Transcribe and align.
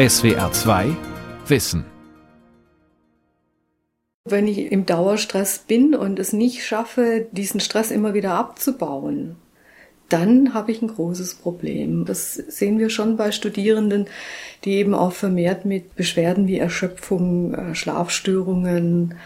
SWR 0.00 0.50
2 0.50 0.96
Wissen. 1.48 1.84
Wenn 4.24 4.48
ich 4.48 4.72
im 4.72 4.86
Dauerstress 4.86 5.58
bin 5.58 5.94
und 5.94 6.18
es 6.18 6.32
nicht 6.32 6.64
schaffe, 6.64 7.28
diesen 7.32 7.60
Stress 7.60 7.90
immer 7.90 8.14
wieder 8.14 8.32
abzubauen, 8.32 9.36
dann 10.08 10.54
habe 10.54 10.72
ich 10.72 10.80
ein 10.80 10.88
großes 10.88 11.34
Problem. 11.34 12.06
Das 12.06 12.32
sehen 12.32 12.78
wir 12.78 12.88
schon 12.88 13.18
bei 13.18 13.30
Studierenden, 13.30 14.06
die 14.64 14.76
eben 14.76 14.94
auch 14.94 15.12
vermehrt 15.12 15.66
mit 15.66 15.96
Beschwerden 15.96 16.46
wie 16.46 16.56
Erschöpfung, 16.56 17.52
äh, 17.52 17.74
Schlafstörungen, 17.74 19.16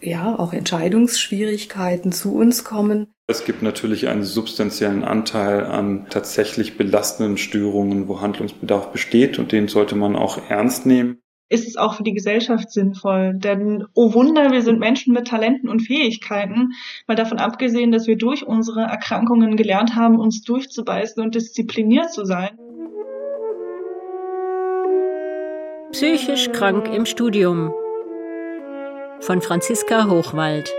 ja, 0.00 0.38
auch 0.38 0.52
Entscheidungsschwierigkeiten 0.52 2.12
zu 2.12 2.32
uns 2.36 2.62
kommen. 2.62 3.08
Es 3.28 3.44
gibt 3.44 3.60
natürlich 3.60 4.06
einen 4.06 4.22
substanziellen 4.22 5.02
Anteil 5.02 5.64
an 5.64 6.06
tatsächlich 6.10 6.78
belastenden 6.78 7.38
Störungen, 7.38 8.06
wo 8.06 8.20
Handlungsbedarf 8.20 8.92
besteht 8.92 9.40
und 9.40 9.50
den 9.50 9.66
sollte 9.66 9.96
man 9.96 10.14
auch 10.14 10.38
ernst 10.48 10.86
nehmen. 10.86 11.18
Ist 11.48 11.66
es 11.66 11.76
auch 11.76 11.94
für 11.94 12.04
die 12.04 12.14
Gesellschaft 12.14 12.70
sinnvoll? 12.70 13.34
Denn, 13.34 13.84
oh 13.94 14.14
Wunder, 14.14 14.52
wir 14.52 14.62
sind 14.62 14.78
Menschen 14.78 15.12
mit 15.12 15.26
Talenten 15.26 15.68
und 15.68 15.80
Fähigkeiten. 15.80 16.70
Mal 17.08 17.16
davon 17.16 17.38
abgesehen, 17.38 17.90
dass 17.90 18.06
wir 18.06 18.16
durch 18.16 18.46
unsere 18.46 18.82
Erkrankungen 18.82 19.56
gelernt 19.56 19.96
haben, 19.96 20.20
uns 20.20 20.42
durchzubeißen 20.42 21.20
und 21.22 21.34
diszipliniert 21.34 22.12
zu 22.12 22.24
sein. 22.24 22.50
Psychisch 25.90 26.50
krank 26.52 26.88
im 26.94 27.06
Studium 27.06 27.72
von 29.20 29.40
Franziska 29.40 30.08
Hochwald. 30.08 30.72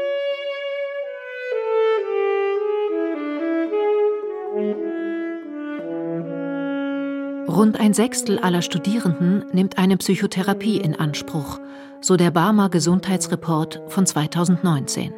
Rund 7.48 7.80
ein 7.80 7.94
Sechstel 7.94 8.40
aller 8.40 8.62
Studierenden 8.62 9.46
nimmt 9.54 9.78
eine 9.78 9.96
Psychotherapie 9.96 10.78
in 10.78 10.96
Anspruch, 10.96 11.60
so 12.02 12.18
der 12.18 12.30
Barmer 12.30 12.70
Gesundheitsreport 12.70 13.82
von 13.88 14.06
2019. 14.06 15.14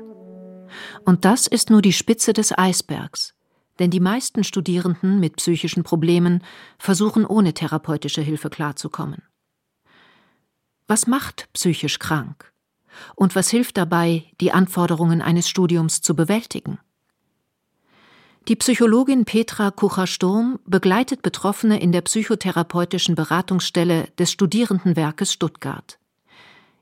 Und 1.05 1.25
das 1.25 1.47
ist 1.47 1.71
nur 1.71 1.81
die 1.81 1.91
Spitze 1.91 2.33
des 2.33 2.55
Eisbergs, 2.55 3.33
denn 3.79 3.89
die 3.89 3.99
meisten 3.99 4.43
Studierenden 4.43 5.19
mit 5.19 5.37
psychischen 5.37 5.83
Problemen 5.83 6.43
versuchen 6.77 7.25
ohne 7.25 7.55
therapeutische 7.55 8.21
Hilfe 8.21 8.51
klarzukommen. 8.51 9.23
Was 10.87 11.07
macht 11.07 11.49
psychisch 11.53 11.97
krank? 11.97 12.53
Und 13.15 13.35
was 13.35 13.49
hilft 13.49 13.77
dabei, 13.77 14.25
die 14.39 14.51
Anforderungen 14.51 15.23
eines 15.23 15.49
Studiums 15.49 16.01
zu 16.01 16.15
bewältigen? 16.15 16.77
Die 18.49 18.55
Psychologin 18.55 19.25
Petra 19.25 19.69
Kucher-Sturm 19.69 20.57
begleitet 20.65 21.21
Betroffene 21.21 21.79
in 21.79 21.91
der 21.91 22.01
psychotherapeutischen 22.01 23.13
Beratungsstelle 23.13 24.07
des 24.17 24.31
Studierendenwerkes 24.31 25.31
Stuttgart. 25.31 25.99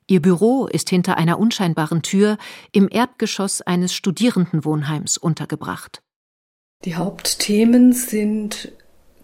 Ihr 0.07 0.21
Büro 0.21 0.67
ist 0.67 0.89
hinter 0.89 1.17
einer 1.17 1.37
unscheinbaren 1.37 2.03
Tür 2.03 2.37
im 2.71 2.87
Erdgeschoss 2.89 3.61
eines 3.61 3.93
Studierendenwohnheims 3.93 5.17
untergebracht. 5.17 6.01
Die 6.85 6.95
Hauptthemen 6.95 7.91
sind 7.91 8.71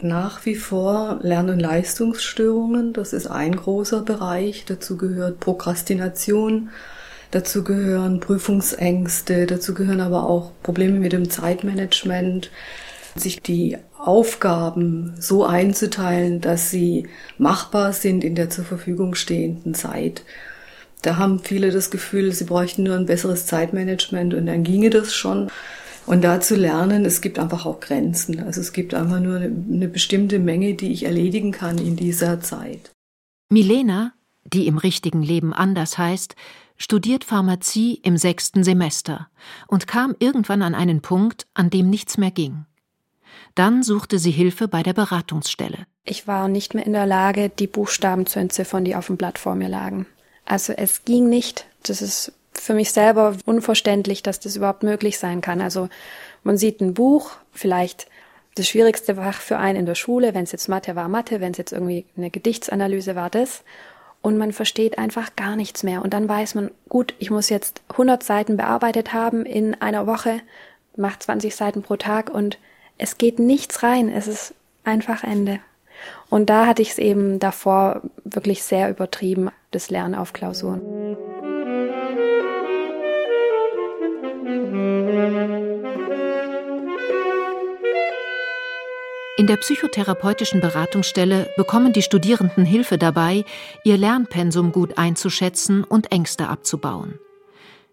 nach 0.02 0.46
wie 0.46 0.56
vor 0.56 1.20
Lern- 1.22 1.50
und 1.50 1.62
Leistungsstörungen. 1.62 2.92
Das 2.92 3.14
ist 3.14 3.28
ein 3.28 3.56
großer 3.56 4.02
Bereich. 4.02 4.66
Dazu 4.66 4.98
gehört 4.98 5.40
Prokrastination, 5.40 6.72
Dazu 7.34 7.64
gehören 7.64 8.20
Prüfungsängste, 8.20 9.48
dazu 9.48 9.74
gehören 9.74 10.02
aber 10.02 10.30
auch 10.30 10.52
Probleme 10.62 11.00
mit 11.00 11.14
dem 11.14 11.32
Zeitmanagement, 11.32 12.52
sich 13.16 13.42
die 13.42 13.76
Aufgaben 13.98 15.16
so 15.18 15.44
einzuteilen, 15.44 16.42
dass 16.42 16.70
sie 16.70 17.08
machbar 17.40 17.92
sind 17.92 18.24
in 18.24 18.36
der 18.36 18.52
zur 18.52 18.66
Verfügung 18.66 19.16
stehenden 19.16 19.74
Zeit. 19.74 20.24
Da 21.02 21.18
haben 21.18 21.40
viele 21.40 21.72
das 21.72 21.90
Gefühl, 21.90 22.34
sie 22.34 22.44
bräuchten 22.44 22.84
nur 22.84 22.96
ein 22.96 23.08
besseres 23.08 23.48
Zeitmanagement 23.48 24.36
und 24.36 24.46
dann 24.46 24.64
ginge 24.64 24.92
das 24.92 25.16
schon. 25.16 25.50
Und 26.06 26.24
da 26.24 26.40
zu 26.40 26.56
lernen, 26.56 27.04
es 27.04 27.20
gibt 27.20 27.40
einfach 27.40 27.66
auch 27.66 27.80
Grenzen. 27.80 28.42
Also 28.42 28.62
es 28.62 28.74
gibt 28.74 28.94
einfach 28.94 29.20
nur 29.20 29.38
eine, 29.38 29.88
bestimmte 29.88 30.38
Menge, 30.38 30.76
die 30.76 30.94
ich 30.94 31.06
erledigen 31.06 31.52
kann 31.52 31.80
in 31.80 31.96
dieser 31.96 32.42
Zeit. 32.42 32.92
Milena, 33.50 34.14
die 34.44 34.68
im 34.68 34.78
richtigen 34.78 35.24
Leben 35.24 35.52
anders 35.52 35.98
heißt, 35.98 36.36
studiert 36.78 37.24
Pharmazie 37.24 38.00
im 38.04 38.18
sechsten 38.18 38.64
Semester 38.64 39.30
und 39.68 39.88
kam 39.88 40.16
irgendwann 40.20 40.62
an 40.62 40.76
einen 40.76 41.02
Punkt, 41.02 41.48
an 41.54 41.70
dem 41.70 41.90
nichts 41.90 42.18
mehr 42.18 42.32
ging. 42.32 42.66
Dann 43.56 43.84
suchte 43.84 44.20
sie 44.20 44.32
Hilfe 44.32 44.68
bei 44.68 44.84
der 44.84 44.94
Beratungsstelle. 44.94 45.86
Ich 46.06 46.28
war 46.28 46.48
nicht 46.48 46.74
mehr 46.74 46.86
in 46.86 46.94
der 46.94 47.06
Lage, 47.06 47.50
die 47.50 47.68
Buchstaben 47.68 48.26
zu 48.26 48.40
entziffern, 48.40 48.84
die 48.84 48.96
auf 48.96 49.08
dem 49.08 49.18
Blatt 49.18 49.38
vor 49.38 49.56
mir 49.56 49.70
lagen. 49.70 50.06
Also 50.46 50.74
es 50.74 51.06
ging 51.06 51.30
nicht. 51.30 51.66
Das 51.84 52.02
ist 52.02 52.34
für 52.54 52.74
mich 52.74 52.92
selber 52.92 53.36
unverständlich, 53.46 54.24
dass 54.24 54.40
das 54.40 54.56
überhaupt 54.56 54.84
möglich 54.84 55.20
sein 55.20 55.42
kann. 55.42 55.62
Also 55.62 55.90
man 56.44 56.58
sieht 56.58 56.82
ein 56.82 56.94
Buch, 56.94 57.32
vielleicht 57.52 58.08
das 58.56 58.68
schwierigste 58.68 59.16
Fach 59.16 59.40
für 59.40 59.58
einen 59.58 59.80
in 59.80 59.86
der 59.86 59.96
Schule, 59.96 60.34
wenn 60.34 60.44
es 60.44 60.52
jetzt 60.52 60.70
Mathe 60.70 60.96
war, 60.96 61.08
Mathe, 61.08 61.42
wenn 61.42 61.54
es 61.54 61.58
jetzt 61.58 61.74
irgendwie 61.74 62.06
eine 62.16 62.30
Gedichtsanalyse 62.30 63.16
war, 63.16 63.30
das 63.30 63.64
und 64.24 64.38
man 64.38 64.54
versteht 64.54 64.98
einfach 64.98 65.36
gar 65.36 65.56
nichts 65.56 65.84
mehr. 65.84 66.02
Und 66.02 66.14
dann 66.14 66.28
weiß 66.28 66.56
man, 66.56 66.72
gut, 66.90 67.14
ich 67.20 67.30
muss 67.30 67.50
jetzt 67.50 67.84
100 67.92 68.24
Seiten 68.24 68.58
bearbeitet 68.58 69.14
haben 69.14 69.46
in 69.46 69.80
einer 69.80 70.08
Woche, 70.08 70.40
macht 70.96 71.22
20 71.24 71.56
Seiten 71.56 71.84
pro 71.84 71.98
Tag 71.98 72.32
und 72.32 72.58
es 72.98 73.18
geht 73.18 73.38
nichts 73.38 73.84
rein. 73.84 74.10
Es 74.10 74.28
ist 74.28 74.56
einfach 74.86 75.24
Ende. 75.24 75.60
Und 76.30 76.50
da 76.50 76.66
hatte 76.66 76.82
ich 76.82 76.92
es 76.92 76.98
eben 76.98 77.40
davor 77.40 78.02
wirklich 78.24 78.64
sehr 78.64 78.90
übertrieben, 78.90 79.52
das 79.72 79.90
Lernen 79.90 80.16
auf 80.16 80.32
Klausuren. 80.32 80.82
In 89.36 89.48
der 89.48 89.58
psychotherapeutischen 89.58 90.62
Beratungsstelle 90.62 91.50
bekommen 91.58 91.92
die 91.92 92.04
Studierenden 92.04 92.66
Hilfe 92.66 93.00
dabei, 93.00 93.46
ihr 93.84 93.98
Lernpensum 93.98 94.72
gut 94.72 95.00
einzuschätzen 95.00 95.84
und 95.84 96.12
Ängste 96.12 96.50
abzubauen. 96.50 97.16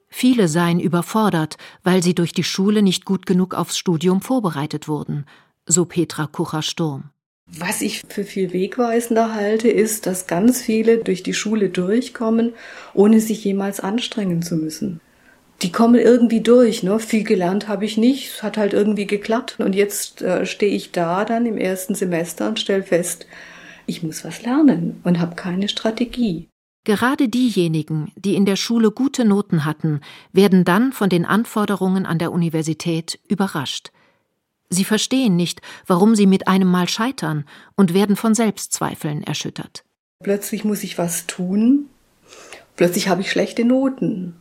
Viele 0.09 0.49
seien 0.49 0.81
überfordert, 0.81 1.57
weil 1.83 2.03
sie 2.03 2.15
durch 2.15 2.33
die 2.33 2.45
Schule 2.45 2.83
nicht 2.83 3.07
gut 3.07 3.25
genug 3.25 3.55
aufs 3.55 3.79
Studium 3.79 4.21
vorbereitet 4.21 4.87
wurden, 4.87 5.25
so 5.65 5.87
Petra 5.87 6.27
Kucher-Sturm. 6.27 7.05
Was 7.47 7.81
ich 7.81 8.03
für 8.07 8.25
viel 8.25 8.53
wegweisender 8.53 9.35
halte, 9.35 9.69
ist, 9.69 10.05
dass 10.07 10.27
ganz 10.27 10.61
viele 10.61 10.99
durch 10.99 11.23
die 11.23 11.35
Schule 11.35 11.71
durchkommen, 11.71 12.53
ohne 12.93 13.19
sich 13.19 13.43
jemals 13.43 13.81
anstrengen 13.81 14.43
zu 14.43 14.57
müssen 14.57 15.01
die 15.63 15.73
kommen 15.73 16.01
irgendwie 16.01 16.41
durch. 16.41 16.83
Ne? 16.83 16.99
Viel 16.99 17.25
gelernt 17.25 17.69
habe 17.69 17.85
ich 17.85 17.97
nicht, 17.97 18.35
es 18.35 18.43
hat 18.43 18.57
halt 18.57 18.73
irgendwie 18.73 19.07
geklappt. 19.07 19.57
Und 19.59 19.75
jetzt 19.75 20.23
äh, 20.23 20.47
stehe 20.47 20.75
ich 20.75 20.93
da 20.93 21.25
dann 21.25 21.47
im 21.47 21.59
ersten 21.59 21.95
Semester 21.95 22.49
und 22.49 22.59
stelle 22.59 22.83
fest, 22.83 23.27
ich 23.87 24.03
muss 24.03 24.25
was 24.25 24.43
lernen 24.43 25.01
und 25.05 25.19
habe 25.19 25.35
keine 25.35 25.69
Strategie. 25.69 26.49
Gerade 26.85 27.29
diejenigen, 27.29 28.11
die 28.17 28.37
in 28.37 28.47
der 28.47 28.57
Schule 28.57 28.91
gute 28.91 29.27
Noten 29.27 29.65
hatten, 29.67 30.01
werden 30.33 30.65
dann 30.65 30.93
von 30.93 31.11
den 31.11 31.27
Anforderungen 31.27 32.07
an 32.07 32.19
der 32.19 32.33
Universität 32.33 33.19
überrascht. 33.29 33.91
Sie 34.71 34.85
verstehen 34.85 35.37
nicht, 35.37 35.61
warum 35.87 36.15
sie 36.15 36.27
mit 36.27 36.49
einem 36.49 36.69
Mal 36.69 36.89
scheitern 36.89 37.45
und 37.75 37.93
werden 37.93 38.17
von 38.17 38.35
Selbstzweifeln 38.35 39.23
erschüttert. 39.23 39.85
Plötzlich 40.23 40.65
muss 40.65 40.85
ich 40.85 40.97
was 40.97 41.27
tun. 41.27 41.87
Plötzlich 42.77 43.09
habe 43.09 43.21
ich 43.21 43.31
schlechte 43.31 43.65
Noten 43.65 44.37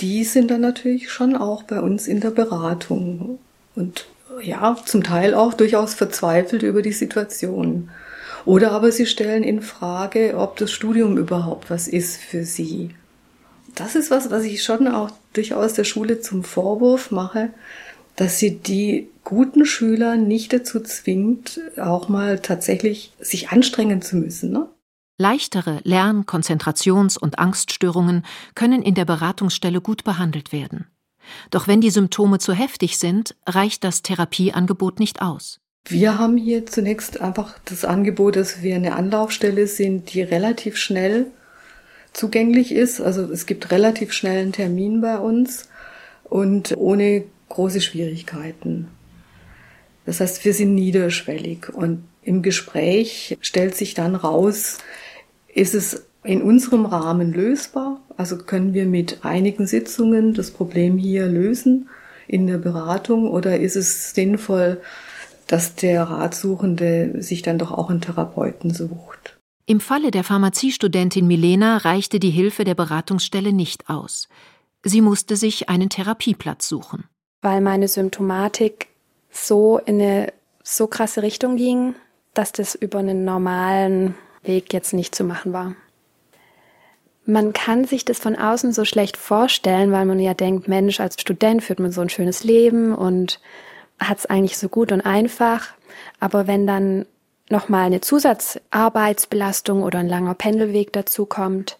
die 0.00 0.24
sind 0.24 0.50
dann 0.50 0.60
natürlich 0.60 1.10
schon 1.10 1.36
auch 1.36 1.62
bei 1.62 1.80
uns 1.80 2.06
in 2.06 2.20
der 2.20 2.30
Beratung 2.30 3.38
und 3.74 4.06
ja, 4.42 4.76
zum 4.84 5.02
Teil 5.02 5.34
auch 5.34 5.54
durchaus 5.54 5.94
verzweifelt 5.94 6.62
über 6.62 6.82
die 6.82 6.92
Situation. 6.92 7.90
Oder 8.44 8.72
aber 8.72 8.92
sie 8.92 9.06
stellen 9.06 9.42
in 9.42 9.62
Frage, 9.62 10.34
ob 10.36 10.56
das 10.56 10.70
Studium 10.70 11.16
überhaupt 11.16 11.70
was 11.70 11.88
ist 11.88 12.18
für 12.18 12.44
sie. 12.44 12.90
Das 13.74 13.94
ist 13.94 14.10
was, 14.10 14.30
was 14.30 14.44
ich 14.44 14.62
schon 14.62 14.88
auch 14.88 15.10
durchaus 15.32 15.74
der 15.74 15.84
Schule 15.84 16.20
zum 16.20 16.44
Vorwurf 16.44 17.10
mache, 17.10 17.50
dass 18.14 18.38
sie 18.38 18.56
die 18.56 19.08
guten 19.24 19.66
Schüler 19.66 20.16
nicht 20.16 20.52
dazu 20.52 20.80
zwingt, 20.80 21.60
auch 21.76 22.08
mal 22.08 22.38
tatsächlich 22.38 23.12
sich 23.20 23.50
anstrengen 23.50 24.00
zu 24.00 24.16
müssen. 24.16 24.52
Ne? 24.52 24.68
Leichtere 25.18 25.80
Lern-, 25.84 26.26
Konzentrations- 26.26 27.16
und 27.16 27.38
Angststörungen 27.38 28.24
können 28.54 28.82
in 28.82 28.94
der 28.94 29.04
Beratungsstelle 29.06 29.80
gut 29.80 30.04
behandelt 30.04 30.52
werden. 30.52 30.86
Doch 31.50 31.66
wenn 31.66 31.80
die 31.80 31.90
Symptome 31.90 32.38
zu 32.38 32.52
heftig 32.52 32.98
sind, 32.98 33.34
reicht 33.46 33.82
das 33.82 34.02
Therapieangebot 34.02 35.00
nicht 35.00 35.22
aus. 35.22 35.60
Wir 35.88 36.18
haben 36.18 36.36
hier 36.36 36.66
zunächst 36.66 37.20
einfach 37.20 37.58
das 37.64 37.84
Angebot, 37.84 38.36
dass 38.36 38.62
wir 38.62 38.74
eine 38.74 38.94
Anlaufstelle 38.94 39.66
sind, 39.66 40.12
die 40.12 40.22
relativ 40.22 40.76
schnell 40.76 41.26
zugänglich 42.12 42.72
ist. 42.72 43.00
Also 43.00 43.22
es 43.30 43.46
gibt 43.46 43.70
relativ 43.70 44.12
schnell 44.12 44.42
einen 44.42 44.52
Termin 44.52 45.00
bei 45.00 45.18
uns 45.18 45.68
und 46.24 46.76
ohne 46.76 47.24
große 47.48 47.80
Schwierigkeiten. 47.80 48.88
Das 50.04 50.20
heißt, 50.20 50.44
wir 50.44 50.54
sind 50.54 50.74
niederschwellig 50.74 51.68
und 51.72 52.04
Im 52.22 52.42
Gespräch 52.42 53.38
stellt 53.40 53.76
sich 53.76 53.94
dann 53.94 54.16
raus, 54.16 54.78
ist 55.56 55.74
es 55.74 56.06
in 56.22 56.42
unserem 56.42 56.84
Rahmen 56.84 57.32
lösbar? 57.32 58.00
Also 58.16 58.36
können 58.36 58.74
wir 58.74 58.84
mit 58.84 59.24
einigen 59.24 59.66
Sitzungen 59.66 60.34
das 60.34 60.50
Problem 60.50 60.98
hier 60.98 61.26
lösen 61.26 61.88
in 62.28 62.46
der 62.46 62.58
Beratung 62.58 63.30
oder 63.30 63.58
ist 63.58 63.76
es 63.76 64.12
sinnvoll, 64.12 64.80
dass 65.46 65.74
der 65.74 66.02
Ratsuchende 66.04 67.22
sich 67.22 67.40
dann 67.42 67.58
doch 67.58 67.72
auch 67.72 67.88
einen 67.88 68.00
Therapeuten 68.00 68.74
sucht? 68.74 69.38
Im 69.64 69.80
Falle 69.80 70.10
der 70.10 70.24
Pharmaziestudentin 70.24 71.26
Milena 71.26 71.78
reichte 71.78 72.20
die 72.20 72.30
Hilfe 72.30 72.64
der 72.64 72.74
Beratungsstelle 72.74 73.52
nicht 73.52 73.88
aus. 73.88 74.28
Sie 74.84 75.00
musste 75.00 75.36
sich 75.36 75.68
einen 75.68 75.88
Therapieplatz 75.88 76.68
suchen. 76.68 77.04
Weil 77.40 77.60
meine 77.60 77.88
Symptomatik 77.88 78.88
so 79.30 79.78
in 79.78 80.00
eine 80.00 80.32
so 80.62 80.86
krasse 80.86 81.22
Richtung 81.22 81.56
ging, 81.56 81.94
dass 82.34 82.52
das 82.52 82.74
über 82.74 82.98
einen 82.98 83.24
normalen 83.24 84.14
Weg 84.46 84.72
jetzt 84.72 84.92
nicht 84.92 85.14
zu 85.14 85.24
machen 85.24 85.52
war. 85.52 85.74
Man 87.24 87.52
kann 87.52 87.84
sich 87.84 88.04
das 88.04 88.18
von 88.18 88.36
außen 88.36 88.72
so 88.72 88.84
schlecht 88.84 89.16
vorstellen, 89.16 89.90
weil 89.90 90.04
man 90.04 90.20
ja 90.20 90.32
denkt, 90.32 90.68
Mensch, 90.68 91.00
als 91.00 91.20
Student 91.20 91.64
führt 91.64 91.80
man 91.80 91.90
so 91.90 92.00
ein 92.00 92.08
schönes 92.08 92.44
Leben 92.44 92.94
und 92.94 93.40
hat 93.98 94.18
es 94.18 94.26
eigentlich 94.26 94.58
so 94.58 94.68
gut 94.68 94.92
und 94.92 95.00
einfach. 95.00 95.68
Aber 96.20 96.46
wenn 96.46 96.66
dann 96.66 97.06
nochmal 97.50 97.86
eine 97.86 98.00
Zusatzarbeitsbelastung 98.00 99.82
oder 99.82 99.98
ein 99.98 100.08
langer 100.08 100.34
Pendelweg 100.34 100.92
dazu 100.92 101.26
kommt, 101.26 101.78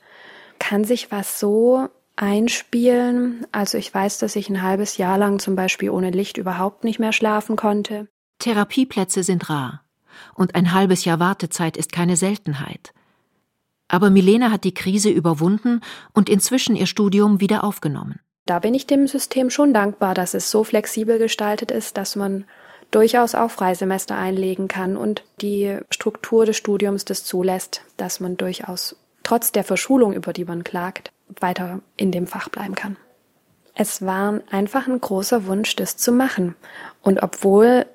kann 0.59 0.85
sich 0.85 1.13
was 1.13 1.39
so 1.39 1.89
einspielen. 2.17 3.47
Also 3.53 3.79
ich 3.79 3.93
weiß, 3.93 4.19
dass 4.19 4.37
ich 4.37 4.49
ein 4.49 4.63
halbes 4.63 4.97
Jahr 4.97 5.19
lang 5.19 5.39
zum 5.39 5.55
Beispiel 5.55 5.91
ohne 5.91 6.11
Licht 6.11 6.39
überhaupt 6.39 6.83
nicht 6.83 6.99
mehr 6.99 7.13
schlafen 7.13 7.57
konnte. 7.57 8.09
Therapieplätze 8.39 9.23
sind 9.23 9.49
rar. 9.49 9.86
Und 10.35 10.55
ein 10.55 10.73
halbes 10.73 11.05
Jahr 11.05 11.21
Wartezeit 11.21 11.77
ist 11.77 11.93
keine 11.93 12.17
Seltenheit. 12.17 12.93
Aber 13.89 14.11
Milena 14.11 14.51
hat 14.51 14.65
die 14.65 14.75
Krise 14.75 15.11
überwunden 15.11 15.81
und 16.13 16.29
inzwischen 16.29 16.77
ihr 16.77 16.87
Studium 16.87 17.41
wieder 17.41 17.65
aufgenommen. 17.65 18.21
Da 18.45 18.61
bin 18.61 18.75
ich 18.75 18.87
dem 18.87 19.07
System 19.07 19.51
schon 19.51 19.75
dankbar, 19.75 20.15
dass 20.15 20.35
es 20.35 20.51
so 20.51 20.65
flexibel 20.65 21.19
gestaltet 21.19 21.71
ist, 21.71 21.97
dass 21.97 22.17
man 22.17 22.45
durchaus 22.91 23.35
auch 23.35 23.51
Freisemester 23.51 24.17
einlegen 24.17 24.69
kann 24.69 24.97
und 24.97 25.25
die 25.41 25.79
Struktur 25.91 26.47
des 26.47 26.57
Studiums 26.57 27.05
das 27.05 27.25
zulässt, 27.25 27.83
dass 27.97 28.21
man 28.21 28.37
durchaus 28.37 28.97
trotz 29.25 29.51
der 29.51 29.65
Verschulung, 29.65 30.13
über 30.13 30.33
die 30.33 30.45
man 30.45 30.63
klagt, 30.63 31.11
weiter 31.41 31.81
in 31.97 32.13
dem 32.13 32.29
Fach 32.29 32.49
bleiben 32.49 32.77
kann. 32.77 32.97
Es 33.75 34.07
war 34.07 34.41
einfach 34.51 34.87
ein 34.87 35.01
großer 35.01 35.47
Wunsch, 35.47 35.77
das 35.77 35.97
zu 35.97 36.13
machen. 36.13 36.55
Und 37.03 37.23
obwohl 37.23 37.87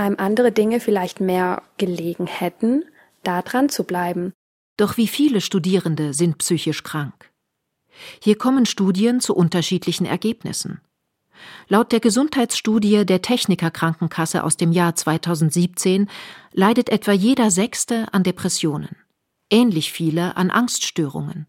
einem 0.00 0.16
andere 0.18 0.52
Dinge 0.52 0.80
vielleicht 0.80 1.20
mehr 1.20 1.62
gelegen 1.78 2.26
hätten, 2.26 2.84
da 3.22 3.42
dran 3.42 3.68
zu 3.68 3.84
bleiben, 3.84 4.32
doch 4.76 4.96
wie 4.96 5.08
viele 5.08 5.42
Studierende 5.42 6.14
sind 6.14 6.38
psychisch 6.38 6.82
krank? 6.82 7.30
Hier 8.22 8.38
kommen 8.38 8.64
Studien 8.64 9.20
zu 9.20 9.34
unterschiedlichen 9.34 10.06
Ergebnissen. 10.06 10.80
Laut 11.68 11.92
der 11.92 12.00
Gesundheitsstudie 12.00 13.04
der 13.04 13.22
Techniker 13.22 13.70
Krankenkasse 13.70 14.42
aus 14.42 14.56
dem 14.56 14.72
Jahr 14.72 14.94
2017 14.94 16.08
leidet 16.52 16.88
etwa 16.88 17.12
jeder 17.12 17.50
Sechste 17.50 18.06
an 18.12 18.22
Depressionen, 18.22 18.96
ähnlich 19.50 19.92
viele 19.92 20.36
an 20.36 20.50
Angststörungen. 20.50 21.46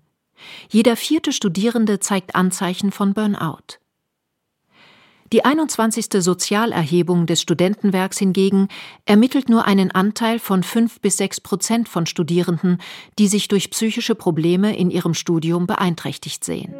Jeder 0.69 0.95
vierte 0.95 1.31
Studierende 1.31 1.99
zeigt 1.99 2.35
Anzeichen 2.35 2.91
von 2.91 3.13
Burnout. 3.13 3.80
Die 5.33 5.45
21. 5.45 6.07
Sozialerhebung 6.21 7.25
des 7.25 7.41
Studentenwerks 7.41 8.17
hingegen 8.17 8.67
ermittelt 9.05 9.47
nur 9.47 9.65
einen 9.65 9.89
Anteil 9.89 10.39
von 10.39 10.61
fünf 10.61 10.99
bis 10.99 11.15
sechs 11.15 11.39
Prozent 11.39 11.87
von 11.87 12.05
Studierenden, 12.05 12.79
die 13.17 13.27
sich 13.27 13.47
durch 13.47 13.69
psychische 13.71 14.13
Probleme 14.13 14.75
in 14.75 14.91
ihrem 14.91 15.13
Studium 15.13 15.67
beeinträchtigt 15.67 16.43
sehen. 16.43 16.73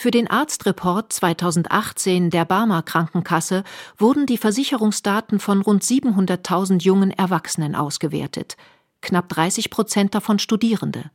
Für 0.00 0.12
den 0.12 0.30
Arztreport 0.30 1.12
2018 1.12 2.30
der 2.30 2.44
Barmer 2.44 2.82
Krankenkasse 2.82 3.64
wurden 3.96 4.26
die 4.26 4.38
Versicherungsdaten 4.38 5.40
von 5.40 5.60
rund 5.60 5.82
700.000 5.82 6.84
jungen 6.84 7.10
Erwachsenen 7.10 7.74
ausgewertet, 7.74 8.56
knapp 9.00 9.28
30 9.28 9.70
Prozent 9.70 10.14
davon 10.14 10.38
Studierende. 10.38 11.10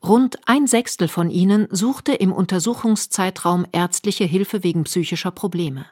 Rund 0.00 0.38
ein 0.46 0.68
Sechstel 0.68 1.08
von 1.08 1.28
ihnen 1.28 1.66
suchte 1.72 2.12
im 2.14 2.32
Untersuchungszeitraum 2.32 3.66
ärztliche 3.72 4.26
Hilfe 4.26 4.62
wegen 4.62 4.84
psychischer 4.84 5.32
Probleme. 5.32 5.86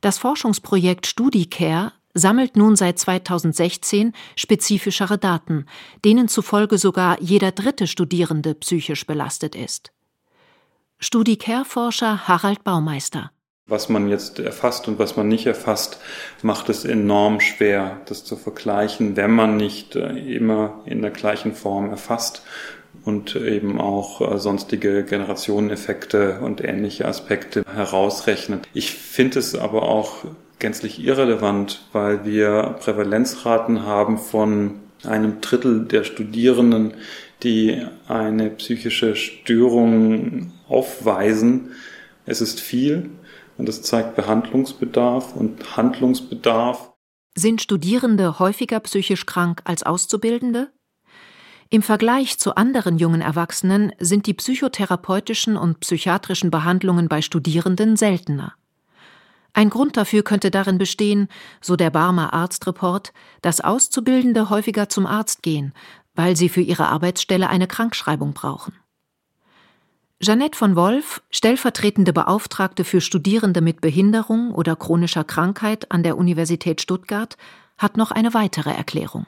Das 0.00 0.18
Forschungsprojekt 0.18 1.06
StudiCare 1.06 1.92
sammelt 2.12 2.56
nun 2.56 2.74
seit 2.74 2.98
2016 2.98 4.14
spezifischere 4.34 5.16
Daten, 5.16 5.66
denen 6.04 6.26
zufolge 6.26 6.76
sogar 6.76 7.22
jeder 7.22 7.52
dritte 7.52 7.86
Studierende 7.86 8.56
psychisch 8.56 9.06
belastet 9.06 9.54
ist. 9.54 9.92
Studicare-Forscher 10.98 12.26
Harald 12.26 12.64
Baumeister. 12.64 13.30
Was 13.68 13.90
man 13.90 14.08
jetzt 14.08 14.38
erfasst 14.38 14.88
und 14.88 14.98
was 14.98 15.16
man 15.16 15.28
nicht 15.28 15.44
erfasst, 15.44 15.98
macht 16.40 16.70
es 16.70 16.84
enorm 16.86 17.40
schwer, 17.40 18.00
das 18.06 18.24
zu 18.24 18.36
vergleichen, 18.36 19.14
wenn 19.16 19.32
man 19.32 19.56
nicht 19.56 19.94
äh, 19.94 20.16
immer 20.34 20.82
in 20.86 21.02
der 21.02 21.10
gleichen 21.10 21.52
Form 21.54 21.90
erfasst 21.90 22.42
und 23.04 23.36
eben 23.36 23.78
auch 23.78 24.20
äh, 24.20 24.38
sonstige 24.38 25.04
Generationeneffekte 25.04 26.40
und 26.40 26.64
ähnliche 26.64 27.06
Aspekte 27.06 27.62
herausrechnet. 27.74 28.66
Ich 28.72 28.92
finde 28.92 29.40
es 29.40 29.54
aber 29.54 29.82
auch 29.82 30.24
gänzlich 30.58 31.04
irrelevant, 31.04 31.82
weil 31.92 32.24
wir 32.24 32.76
Prävalenzraten 32.80 33.84
haben 33.84 34.16
von 34.16 34.80
einem 35.04 35.40
Drittel 35.40 35.84
der 35.84 36.04
Studierenden, 36.04 36.94
die 37.42 37.82
eine 38.08 38.50
psychische 38.50 39.16
Störung 39.16 40.52
aufweisen. 40.68 41.72
Es 42.24 42.40
ist 42.40 42.60
viel 42.60 43.10
und 43.58 43.68
es 43.68 43.82
zeigt 43.82 44.16
Behandlungsbedarf 44.16 45.36
und 45.36 45.76
Handlungsbedarf. 45.76 46.92
Sind 47.36 47.60
Studierende 47.60 48.38
häufiger 48.38 48.80
psychisch 48.80 49.26
krank 49.26 49.60
als 49.64 49.82
Auszubildende? 49.82 50.72
Im 51.68 51.82
Vergleich 51.82 52.38
zu 52.38 52.54
anderen 52.54 52.96
jungen 52.96 53.20
Erwachsenen 53.20 53.92
sind 53.98 54.26
die 54.26 54.34
psychotherapeutischen 54.34 55.56
und 55.56 55.80
psychiatrischen 55.80 56.50
Behandlungen 56.50 57.08
bei 57.08 57.22
Studierenden 57.22 57.96
seltener. 57.96 58.54
Ein 59.56 59.70
Grund 59.70 59.96
dafür 59.96 60.22
könnte 60.22 60.50
darin 60.50 60.76
bestehen, 60.76 61.28
so 61.62 61.76
der 61.76 61.88
Barmer 61.88 62.34
Arztreport, 62.34 63.14
dass 63.40 63.62
Auszubildende 63.62 64.50
häufiger 64.50 64.90
zum 64.90 65.06
Arzt 65.06 65.42
gehen, 65.42 65.72
weil 66.14 66.36
sie 66.36 66.50
für 66.50 66.60
ihre 66.60 66.88
Arbeitsstelle 66.88 67.48
eine 67.48 67.66
Krankschreibung 67.66 68.34
brauchen. 68.34 68.74
Jeanette 70.20 70.58
von 70.58 70.76
Wolf, 70.76 71.22
stellvertretende 71.30 72.12
Beauftragte 72.12 72.84
für 72.84 73.00
Studierende 73.00 73.62
mit 73.62 73.80
Behinderung 73.80 74.52
oder 74.52 74.76
chronischer 74.76 75.24
Krankheit 75.24 75.90
an 75.90 76.02
der 76.02 76.18
Universität 76.18 76.82
Stuttgart, 76.82 77.38
hat 77.78 77.96
noch 77.96 78.10
eine 78.10 78.34
weitere 78.34 78.72
Erklärung. 78.72 79.26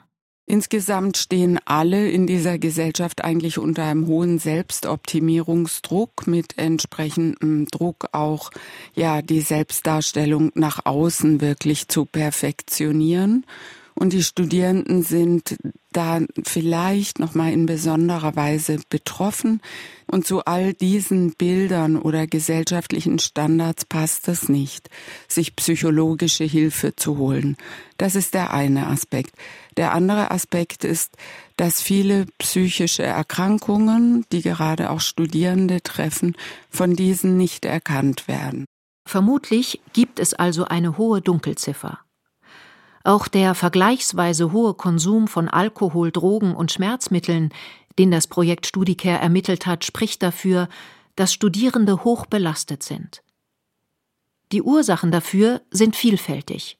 Insgesamt 0.49 1.15
stehen 1.17 1.59
alle 1.65 2.09
in 2.09 2.25
dieser 2.25 2.57
Gesellschaft 2.57 3.23
eigentlich 3.23 3.59
unter 3.59 3.83
einem 3.83 4.07
hohen 4.07 4.39
Selbstoptimierungsdruck 4.39 6.25
mit 6.25 6.57
entsprechendem 6.57 7.67
Druck 7.67 8.07
auch, 8.13 8.49
ja, 8.95 9.21
die 9.21 9.41
Selbstdarstellung 9.41 10.51
nach 10.55 10.87
außen 10.87 11.39
wirklich 11.39 11.87
zu 11.87 12.05
perfektionieren. 12.05 13.45
Und 13.93 14.13
die 14.13 14.23
Studierenden 14.23 15.03
sind 15.03 15.57
da 15.91 16.21
vielleicht 16.43 17.19
noch 17.19 17.35
mal 17.35 17.51
in 17.51 17.65
besonderer 17.65 18.35
Weise 18.35 18.79
betroffen. 18.89 19.61
Und 20.07 20.25
zu 20.25 20.45
all 20.45 20.73
diesen 20.73 21.33
Bildern 21.33 21.97
oder 21.97 22.25
gesellschaftlichen 22.25 23.19
Standards 23.19 23.85
passt 23.85 24.27
es 24.29 24.49
nicht, 24.49 24.89
sich 25.27 25.55
psychologische 25.55 26.45
Hilfe 26.45 26.95
zu 26.95 27.17
holen. 27.17 27.57
Das 27.97 28.15
ist 28.15 28.33
der 28.33 28.53
eine 28.53 28.87
Aspekt. 28.87 29.33
Der 29.79 29.93
andere 29.93 30.29
Aspekt 30.31 30.83
ist, 30.83 31.15
dass 31.55 31.81
viele 31.81 32.25
psychische 32.37 33.03
Erkrankungen, 33.03 34.25
die 34.29 34.41
gerade 34.41 34.89
auch 34.89 34.99
Studierende 34.99 35.81
treffen, 35.81 36.35
von 36.69 36.97
diesen 36.97 37.37
nicht 37.37 37.63
erkannt 37.63 38.27
werden. 38.27 38.65
Vermutlich 39.07 39.79
gibt 39.93 40.19
es 40.19 40.33
also 40.33 40.65
eine 40.65 40.97
hohe 40.97 41.21
Dunkelziffer. 41.21 41.99
Auch 43.05 43.29
der 43.29 43.55
vergleichsweise 43.55 44.51
hohe 44.51 44.73
Konsum 44.73 45.29
von 45.29 45.47
Alkohol, 45.47 46.11
Drogen 46.11 46.53
und 46.53 46.73
Schmerzmitteln, 46.73 47.53
den 47.97 48.11
das 48.11 48.27
Projekt 48.27 48.67
StudiCare 48.67 49.21
ermittelt 49.21 49.65
hat, 49.65 49.85
spricht 49.85 50.21
dafür, 50.21 50.67
dass 51.15 51.31
Studierende 51.31 52.03
hoch 52.03 52.25
belastet 52.25 52.83
sind. 52.83 53.23
Die 54.51 54.61
Ursachen 54.61 55.11
dafür 55.11 55.61
sind 55.71 55.95
vielfältig. 55.95 56.78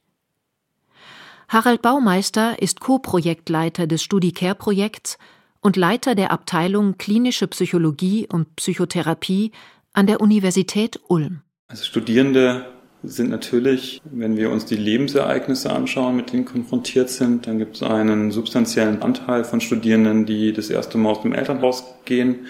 Harald 1.49 1.81
Baumeister 1.81 2.61
ist 2.61 2.79
Co-Projektleiter 2.79 3.87
des 3.87 4.03
StudiCare-Projekts 4.03 5.17
und 5.61 5.77
Leiter 5.77 6.13
der 6.13 6.29
Abteilung 6.31 6.99
Klinische 6.99 7.47
Psychologie 7.47 8.27
und 8.31 8.55
Psychotherapie 8.55 9.51
an 9.91 10.05
der 10.05 10.21
Universität 10.21 10.99
Ulm. 11.07 11.41
Also 11.67 11.85
Studierende 11.85 12.78
sind 13.01 13.29
natürlich, 13.29 14.01
wenn 14.11 14.35
wir 14.35 14.49
uns 14.49 14.65
die 14.65 14.75
Lebensereignisse 14.75 15.71
anschauen, 15.71 16.17
mit 16.17 16.33
denen 16.33 16.43
konfrontiert 16.43 17.09
sind, 17.09 17.47
dann 17.47 17.57
gibt 17.57 17.77
es 17.77 17.83
einen 17.83 18.31
substanziellen 18.31 19.01
Anteil 19.01 19.45
von 19.45 19.61
Studierenden, 19.61 20.25
die 20.25 20.51
das 20.51 20.69
erste 20.69 20.97
Mal 20.97 21.11
aus 21.11 21.21
dem 21.21 21.33
Elternhaus 21.33 21.85
gehen. 22.03 22.47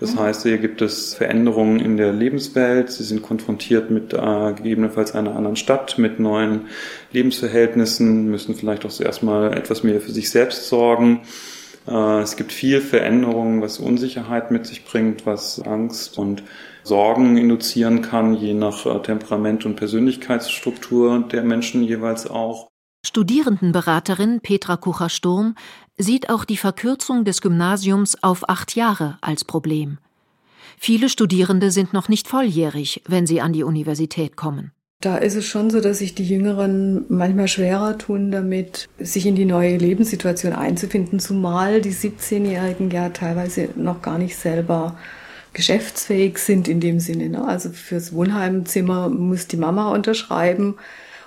Das 0.00 0.14
mhm. 0.14 0.20
heißt, 0.20 0.42
hier 0.42 0.58
gibt 0.58 0.82
es 0.82 1.14
Veränderungen 1.14 1.78
in 1.78 1.96
der 1.96 2.12
Lebenswelt. 2.12 2.90
Sie 2.90 3.04
sind 3.04 3.22
konfrontiert 3.22 3.90
mit 3.90 4.12
äh, 4.12 4.52
gegebenenfalls 4.54 5.14
einer 5.14 5.36
anderen 5.36 5.56
Stadt, 5.56 5.98
mit 5.98 6.18
neuen 6.18 6.62
Lebensverhältnissen, 7.12 8.28
müssen 8.28 8.56
vielleicht 8.56 8.84
auch 8.84 8.90
zuerst 8.90 9.22
mal 9.22 9.56
etwas 9.56 9.84
mehr 9.84 10.00
für 10.00 10.10
sich 10.10 10.30
selbst 10.30 10.68
sorgen. 10.68 11.20
Äh, 11.86 12.20
es 12.20 12.36
gibt 12.36 12.52
viel 12.52 12.80
Veränderungen, 12.80 13.62
was 13.62 13.78
Unsicherheit 13.78 14.50
mit 14.50 14.66
sich 14.66 14.84
bringt, 14.84 15.26
was 15.26 15.60
Angst 15.60 16.18
und 16.18 16.42
Sorgen 16.84 17.36
induzieren 17.36 18.02
kann, 18.02 18.34
je 18.34 18.54
nach 18.54 18.86
äh, 18.86 19.02
Temperament 19.02 19.64
und 19.64 19.76
Persönlichkeitsstruktur 19.76 21.20
der 21.30 21.44
Menschen 21.44 21.82
jeweils 21.82 22.28
auch. 22.28 22.68
Studierendenberaterin 23.04 24.40
Petra 24.40 24.76
Kucher-Sturm 24.76 25.56
sieht 25.98 26.30
auch 26.30 26.44
die 26.44 26.56
Verkürzung 26.56 27.24
des 27.24 27.40
Gymnasiums 27.40 28.22
auf 28.22 28.48
acht 28.48 28.76
Jahre 28.76 29.18
als 29.20 29.44
Problem. 29.44 29.98
Viele 30.78 31.08
Studierende 31.08 31.70
sind 31.70 31.92
noch 31.92 32.08
nicht 32.08 32.28
volljährig, 32.28 33.02
wenn 33.06 33.26
sie 33.26 33.40
an 33.40 33.52
die 33.52 33.64
Universität 33.64 34.36
kommen. 34.36 34.72
Da 35.02 35.16
ist 35.16 35.34
es 35.34 35.44
schon 35.44 35.68
so, 35.68 35.80
dass 35.80 35.98
sich 35.98 36.14
die 36.14 36.24
Jüngeren 36.24 37.04
manchmal 37.08 37.48
schwerer 37.48 37.98
tun 37.98 38.30
damit, 38.30 38.88
sich 39.00 39.26
in 39.26 39.34
die 39.34 39.44
neue 39.44 39.76
Lebenssituation 39.76 40.52
einzufinden, 40.52 41.18
zumal 41.18 41.80
die 41.80 41.92
17-Jährigen 41.92 42.88
ja 42.92 43.08
teilweise 43.08 43.70
noch 43.74 44.00
gar 44.00 44.16
nicht 44.16 44.36
selber 44.36 44.96
geschäftsfähig 45.54 46.38
sind 46.38 46.68
in 46.68 46.78
dem 46.78 47.00
Sinne. 47.00 47.28
Ne? 47.30 47.44
Also 47.44 47.70
fürs 47.70 48.12
Wohnheimzimmer 48.12 49.08
muss 49.08 49.48
die 49.48 49.56
Mama 49.56 49.90
unterschreiben. 49.90 50.76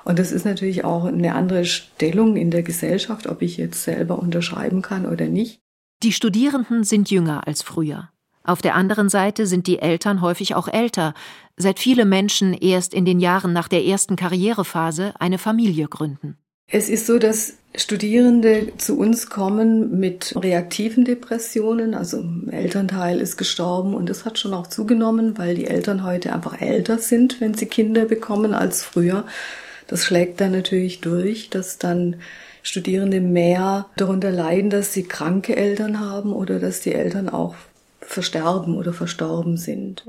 Und 0.05 0.19
das 0.19 0.31
ist 0.31 0.45
natürlich 0.45 0.85
auch 0.85 1.03
eine 1.03 1.35
andere 1.35 1.65
Stellung 1.65 2.37
in 2.37 2.51
der 2.51 2.63
Gesellschaft, 2.63 3.27
ob 3.27 3.41
ich 3.41 3.57
jetzt 3.57 3.83
selber 3.83 4.19
unterschreiben 4.19 4.83
kann 4.83 5.05
oder 5.05 5.25
nicht. 5.25 5.59
Die 6.01 6.13
Studierenden 6.13 6.85
sind 6.85 7.11
jünger 7.11 7.45
als 7.45 7.61
früher. 7.61 8.09
Auf 8.45 8.61
der 8.61 8.75
anderen 8.75 9.09
Seite 9.09 9.47
sind 9.47 9.65
die 9.65 9.79
Eltern 9.79 10.21
häufig 10.21 10.53
auch 10.53 10.67
älter, 10.67 11.15
seit 11.57 11.79
viele 11.79 12.05
Menschen 12.05 12.53
erst 12.53 12.93
in 12.93 13.05
den 13.05 13.19
Jahren 13.19 13.53
nach 13.53 13.67
der 13.67 13.85
ersten 13.85 14.15
Karrierephase 14.15 15.13
eine 15.19 15.37
Familie 15.37 15.87
gründen. 15.87 16.37
Es 16.67 16.89
ist 16.89 17.05
so, 17.05 17.19
dass 17.19 17.53
Studierende 17.75 18.73
zu 18.77 18.97
uns 18.97 19.29
kommen 19.29 19.99
mit 19.99 20.33
reaktiven 20.35 21.05
Depressionen, 21.05 21.93
also 21.93 22.19
ein 22.19 22.49
Elternteil 22.49 23.19
ist 23.19 23.37
gestorben 23.37 23.93
und 23.93 24.09
das 24.09 24.25
hat 24.25 24.39
schon 24.39 24.53
auch 24.53 24.67
zugenommen, 24.67 25.37
weil 25.37 25.55
die 25.55 25.67
Eltern 25.67 26.03
heute 26.03 26.33
einfach 26.33 26.59
älter 26.59 26.97
sind, 26.97 27.39
wenn 27.39 27.53
sie 27.53 27.67
Kinder 27.67 28.05
bekommen 28.05 28.53
als 28.53 28.83
früher. 28.83 29.25
Das 29.87 30.05
schlägt 30.05 30.41
dann 30.41 30.53
natürlich 30.53 31.01
durch, 31.01 31.49
dass 31.49 31.77
dann 31.77 32.15
Studierende 32.63 33.21
mehr 33.21 33.85
darunter 33.97 34.31
leiden, 34.31 34.71
dass 34.71 34.91
sie 34.91 35.03
kranke 35.03 35.55
Eltern 35.55 35.99
haben 35.99 36.33
oder 36.33 36.59
dass 36.59 36.81
die 36.81 36.93
Eltern 36.93 37.29
auch 37.29 37.53
versterben 38.01 38.75
oder 38.75 38.93
verstorben 38.93 39.57
sind. 39.57 40.03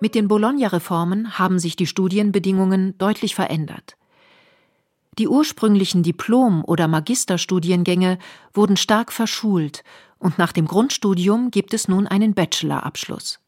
Mit 0.00 0.14
den 0.14 0.28
Bologna-Reformen 0.28 1.38
haben 1.38 1.58
sich 1.58 1.76
die 1.76 1.86
Studienbedingungen 1.86 2.96
deutlich 2.98 3.34
verändert. 3.34 3.96
Die 5.18 5.28
ursprünglichen 5.28 6.02
Diplom- 6.02 6.64
oder 6.64 6.88
Magisterstudiengänge 6.88 8.18
wurden 8.52 8.76
stark 8.76 9.12
verschult 9.12 9.84
und 10.18 10.38
nach 10.38 10.52
dem 10.52 10.66
Grundstudium 10.66 11.50
gibt 11.50 11.74
es 11.74 11.86
nun 11.86 12.06
einen 12.06 12.34
Bachelorabschluss. 12.34 13.40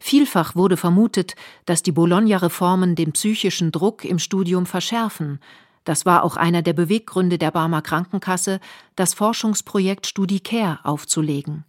Vielfach 0.00 0.54
wurde 0.54 0.76
vermutet, 0.76 1.34
dass 1.66 1.82
die 1.82 1.92
Bologna-Reformen 1.92 2.94
den 2.94 3.12
psychischen 3.12 3.72
Druck 3.72 4.04
im 4.04 4.18
Studium 4.18 4.66
verschärfen. 4.66 5.40
Das 5.84 6.06
war 6.06 6.22
auch 6.22 6.36
einer 6.36 6.62
der 6.62 6.72
Beweggründe 6.72 7.38
der 7.38 7.50
Barmer 7.50 7.82
Krankenkasse, 7.82 8.60
das 8.96 9.14
Forschungsprojekt 9.14 10.06
StudiCare 10.06 10.80
aufzulegen. 10.84 11.64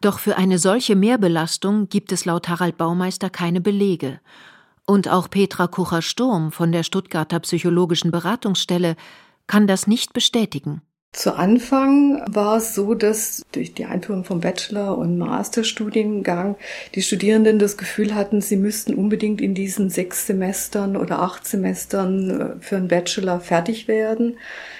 Doch 0.00 0.18
für 0.18 0.36
eine 0.36 0.58
solche 0.58 0.94
Mehrbelastung 0.94 1.88
gibt 1.88 2.12
es 2.12 2.24
laut 2.24 2.48
Harald 2.48 2.76
Baumeister 2.76 3.30
keine 3.30 3.60
Belege. 3.60 4.20
Und 4.86 5.08
auch 5.08 5.28
Petra 5.28 5.66
Kucher-Sturm 5.66 6.52
von 6.52 6.70
der 6.70 6.84
Stuttgarter 6.84 7.40
Psychologischen 7.40 8.12
Beratungsstelle 8.12 8.94
kann 9.46 9.66
das 9.66 9.86
nicht 9.86 10.12
bestätigen. 10.12 10.82
Zu 11.16 11.34
Anfang 11.34 12.22
war 12.30 12.58
es 12.58 12.74
so, 12.74 12.92
dass 12.92 13.42
durch 13.50 13.72
die 13.72 13.86
Einführung 13.86 14.24
vom 14.24 14.42
Bachelor- 14.42 14.98
und 14.98 15.16
Masterstudiengang 15.16 16.56
die 16.94 17.00
Studierenden 17.00 17.58
das 17.58 17.78
Gefühl 17.78 18.14
hatten, 18.14 18.42
sie 18.42 18.56
müssten 18.58 18.92
unbedingt 18.92 19.40
in 19.40 19.54
diesen 19.54 19.88
sechs 19.88 20.26
Semestern 20.26 20.94
oder 20.94 21.20
acht 21.20 21.46
Semestern 21.46 22.40
äh, 22.40 22.46
für 22.60 22.76
einen 22.76 22.88
Bachelor 22.88 23.40
fertig 23.40 23.88
werden. 23.88 24.36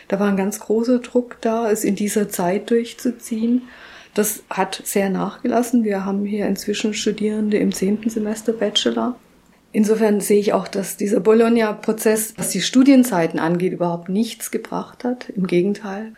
Da 0.09 0.21
war 0.21 0.29
ein 0.29 0.37
ganz 0.37 0.61
großer 0.61 0.99
Druck 0.99 1.39
da, 1.41 1.71
es 1.71 1.85
in 1.85 1.97
dieser 1.97 2.29
Zeit 2.29 2.69
durchzuziehen. 2.69 3.63
Das 4.13 4.43
hat 4.51 4.83
sehr 4.85 5.09
nachgelassen. 5.09 5.85
Wir 5.85 6.05
haben 6.05 6.27
hier 6.27 6.47
inzwischen 6.49 6.93
Studierende 6.93 7.57
im 7.57 7.73
zehnten 7.73 8.11
Semester 8.11 8.53
Bachelor. 8.53 9.17
Insofern 9.73 10.21
sehe 10.21 10.41
ich 10.41 10.53
auch, 10.53 10.69
dass 10.69 10.99
dieser 10.99 11.21
Bologna-Prozess, 11.21 12.35
was 12.37 12.51
die 12.51 12.61
Studienzeiten 12.61 13.41
angeht, 13.41 13.73
überhaupt 13.73 14.11
nichts 14.11 14.51
gebracht 14.51 15.03
hat. 15.03 15.31
Im 15.31 15.47
Gegenteil. 15.47 16.13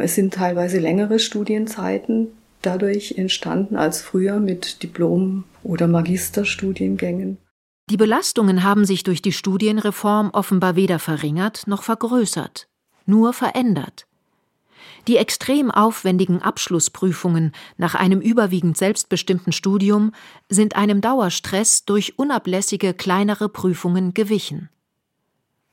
Es 0.00 0.14
sind 0.14 0.34
teilweise 0.34 0.78
längere 0.78 1.18
Studienzeiten 1.18 2.28
dadurch 2.62 3.14
entstanden 3.16 3.76
als 3.76 4.02
früher 4.02 4.40
mit 4.40 4.82
Diplom- 4.82 5.44
oder 5.62 5.86
Magisterstudiengängen. 5.86 7.38
Die 7.90 7.96
Belastungen 7.96 8.64
haben 8.64 8.84
sich 8.84 9.02
durch 9.02 9.22
die 9.22 9.32
Studienreform 9.32 10.30
offenbar 10.30 10.76
weder 10.76 10.98
verringert 10.98 11.66
noch 11.66 11.82
vergrößert, 11.82 12.68
nur 13.06 13.32
verändert. 13.32 14.06
Die 15.06 15.16
extrem 15.16 15.70
aufwendigen 15.70 16.42
Abschlussprüfungen 16.42 17.52
nach 17.78 17.94
einem 17.94 18.20
überwiegend 18.20 18.76
selbstbestimmten 18.76 19.52
Studium 19.52 20.12
sind 20.50 20.76
einem 20.76 21.00
Dauerstress 21.00 21.86
durch 21.86 22.18
unablässige 22.18 22.92
kleinere 22.92 23.48
Prüfungen 23.48 24.12
gewichen. 24.12 24.68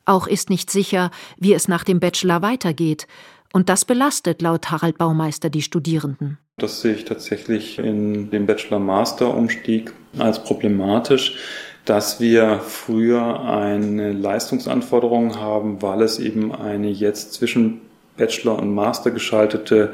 Auch 0.06 0.28
ist 0.28 0.50
nicht 0.50 0.70
sicher, 0.70 1.12
wie 1.38 1.54
es 1.54 1.68
nach 1.68 1.84
dem 1.84 2.00
Bachelor 2.00 2.42
weitergeht, 2.42 3.08
und 3.56 3.70
das 3.70 3.86
belastet 3.86 4.42
laut 4.42 4.70
Harald 4.70 4.98
Baumeister 4.98 5.50
die 5.50 5.62
Studierenden. 5.62 6.40
Das 6.58 6.82
sehe 6.82 6.94
ich 6.94 7.06
tatsächlich 7.06 7.80
in 7.80 8.30
dem 8.30 8.48
Bachelor-Master-Umstieg 8.48 9.94
als 10.18 10.44
problematisch, 10.44 11.38
dass 11.86 12.20
wir 12.20 12.60
früher 12.60 13.40
eine 13.46 14.12
Leistungsanforderung 14.12 15.40
haben, 15.40 15.82
weil 15.82 16.02
es 16.02 16.20
eben 16.20 16.54
eine 16.54 16.90
jetzt 16.90 17.32
zwischen 17.32 17.80
Bachelor 18.18 18.60
und 18.60 18.76
Master 18.76 19.12
geschaltete 19.12 19.94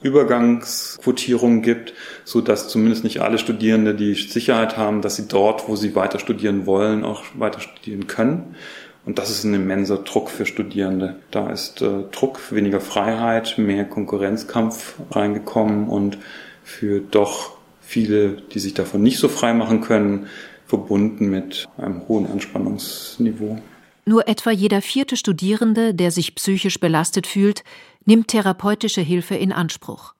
Übergangsquotierung 0.00 1.60
gibt, 1.60 1.92
so 2.24 2.40
dass 2.40 2.68
zumindest 2.68 3.04
nicht 3.04 3.20
alle 3.20 3.36
Studierende 3.36 3.94
die 3.94 4.14
Sicherheit 4.14 4.78
haben, 4.78 5.02
dass 5.02 5.16
sie 5.16 5.28
dort, 5.28 5.68
wo 5.68 5.76
sie 5.76 5.94
weiter 5.94 6.18
studieren 6.18 6.64
wollen, 6.64 7.04
auch 7.04 7.24
weiter 7.34 7.60
studieren 7.60 8.06
können. 8.06 8.56
Und 9.04 9.18
das 9.18 9.30
ist 9.30 9.44
ein 9.44 9.54
immenser 9.54 9.98
Druck 9.98 10.30
für 10.30 10.46
Studierende. 10.46 11.16
Da 11.30 11.50
ist 11.50 11.82
äh, 11.82 12.04
Druck, 12.12 12.52
weniger 12.52 12.80
Freiheit, 12.80 13.58
mehr 13.58 13.84
Konkurrenzkampf 13.84 14.94
reingekommen 15.10 15.88
und 15.88 16.18
für 16.62 17.00
doch 17.00 17.56
viele, 17.80 18.34
die 18.34 18.60
sich 18.60 18.74
davon 18.74 19.02
nicht 19.02 19.18
so 19.18 19.28
frei 19.28 19.54
machen 19.54 19.80
können, 19.80 20.28
verbunden 20.66 21.28
mit 21.28 21.68
einem 21.76 22.06
hohen 22.06 22.30
Anspannungsniveau. 22.30 23.58
Nur 24.04 24.28
etwa 24.28 24.50
jeder 24.50 24.82
vierte 24.82 25.16
Studierende, 25.16 25.94
der 25.94 26.10
sich 26.10 26.34
psychisch 26.34 26.78
belastet 26.80 27.26
fühlt, 27.26 27.64
nimmt 28.04 28.28
therapeutische 28.28 29.00
Hilfe 29.00 29.34
in 29.34 29.52
Anspruch. 29.52 30.14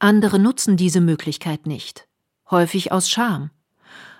Andere 0.00 0.38
nutzen 0.38 0.76
diese 0.76 1.00
Möglichkeit 1.00 1.66
nicht, 1.66 2.06
häufig 2.50 2.92
aus 2.92 3.08
Scham. 3.08 3.50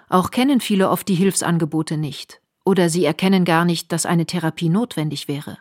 Auch 0.08 0.30
kennen 0.30 0.60
viele 0.60 0.88
oft 0.88 1.06
die 1.08 1.14
Hilfsangebote 1.14 1.96
nicht 1.96 2.40
oder 2.68 2.90
sie 2.90 3.06
erkennen 3.06 3.46
gar 3.46 3.64
nicht, 3.64 3.92
dass 3.92 4.04
eine 4.04 4.26
Therapie 4.26 4.68
notwendig 4.68 5.26
wäre. 5.26 5.56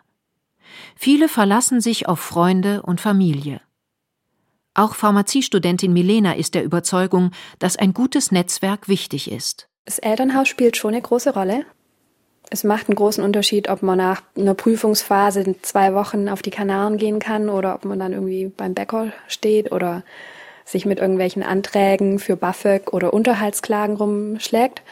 Viele 0.94 1.30
verlassen 1.30 1.80
sich 1.80 2.06
auf 2.06 2.20
Freunde 2.20 2.82
und 2.82 3.00
Familie. 3.00 3.62
Auch 4.74 4.94
Pharmaziestudentin 4.94 5.94
Milena 5.94 6.34
ist 6.34 6.54
der 6.54 6.64
Überzeugung, 6.64 7.30
dass 7.58 7.78
ein 7.78 7.94
gutes 7.94 8.30
Netzwerk 8.30 8.88
wichtig 8.88 9.30
ist. 9.30 9.70
Das 9.86 9.98
Elternhaus 9.98 10.48
spielt 10.48 10.76
schon 10.76 10.92
eine 10.92 11.00
große 11.00 11.32
Rolle. 11.32 11.64
Es 12.50 12.62
macht 12.62 12.88
einen 12.88 12.96
großen 12.96 13.24
Unterschied, 13.24 13.70
ob 13.70 13.82
man 13.82 13.96
nach 13.96 14.20
einer 14.36 14.52
Prüfungsphase 14.52 15.56
zwei 15.62 15.94
Wochen 15.94 16.28
auf 16.28 16.42
die 16.42 16.50
Kanaren 16.50 16.98
gehen 16.98 17.20
kann 17.20 17.48
oder 17.48 17.74
ob 17.74 17.86
man 17.86 17.98
dann 17.98 18.12
irgendwie 18.12 18.52
beim 18.54 18.74
Bäcker 18.74 19.12
steht 19.28 19.72
oder 19.72 20.04
sich 20.68 20.86
mit 20.86 20.98
irgendwelchen 20.98 21.42
Anträgen 21.42 22.18
für 22.18 22.36
BAföG 22.36 22.92
oder 22.92 23.12
Unterhaltsklagen 23.14 23.96
rumschlägt. 23.96 24.82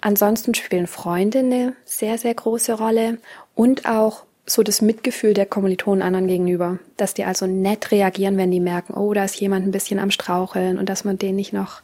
Ansonsten 0.00 0.54
spielen 0.54 0.86
Freunde 0.86 1.40
eine 1.40 1.72
sehr, 1.84 2.18
sehr 2.18 2.34
große 2.34 2.74
Rolle 2.74 3.18
und 3.54 3.86
auch 3.86 4.24
so 4.46 4.62
das 4.62 4.82
Mitgefühl 4.82 5.32
der 5.32 5.46
Kommilitonen 5.46 6.02
anderen 6.02 6.28
gegenüber, 6.28 6.78
dass 6.96 7.14
die 7.14 7.24
also 7.24 7.46
nett 7.46 7.90
reagieren, 7.90 8.36
wenn 8.36 8.50
die 8.50 8.60
merken, 8.60 8.94
oh, 8.94 9.14
da 9.14 9.24
ist 9.24 9.40
jemand 9.40 9.66
ein 9.66 9.70
bisschen 9.70 9.98
am 9.98 10.10
Straucheln 10.10 10.78
und 10.78 10.88
dass 10.88 11.04
man 11.04 11.18
den 11.18 11.36
nicht 11.36 11.52
noch 11.52 11.80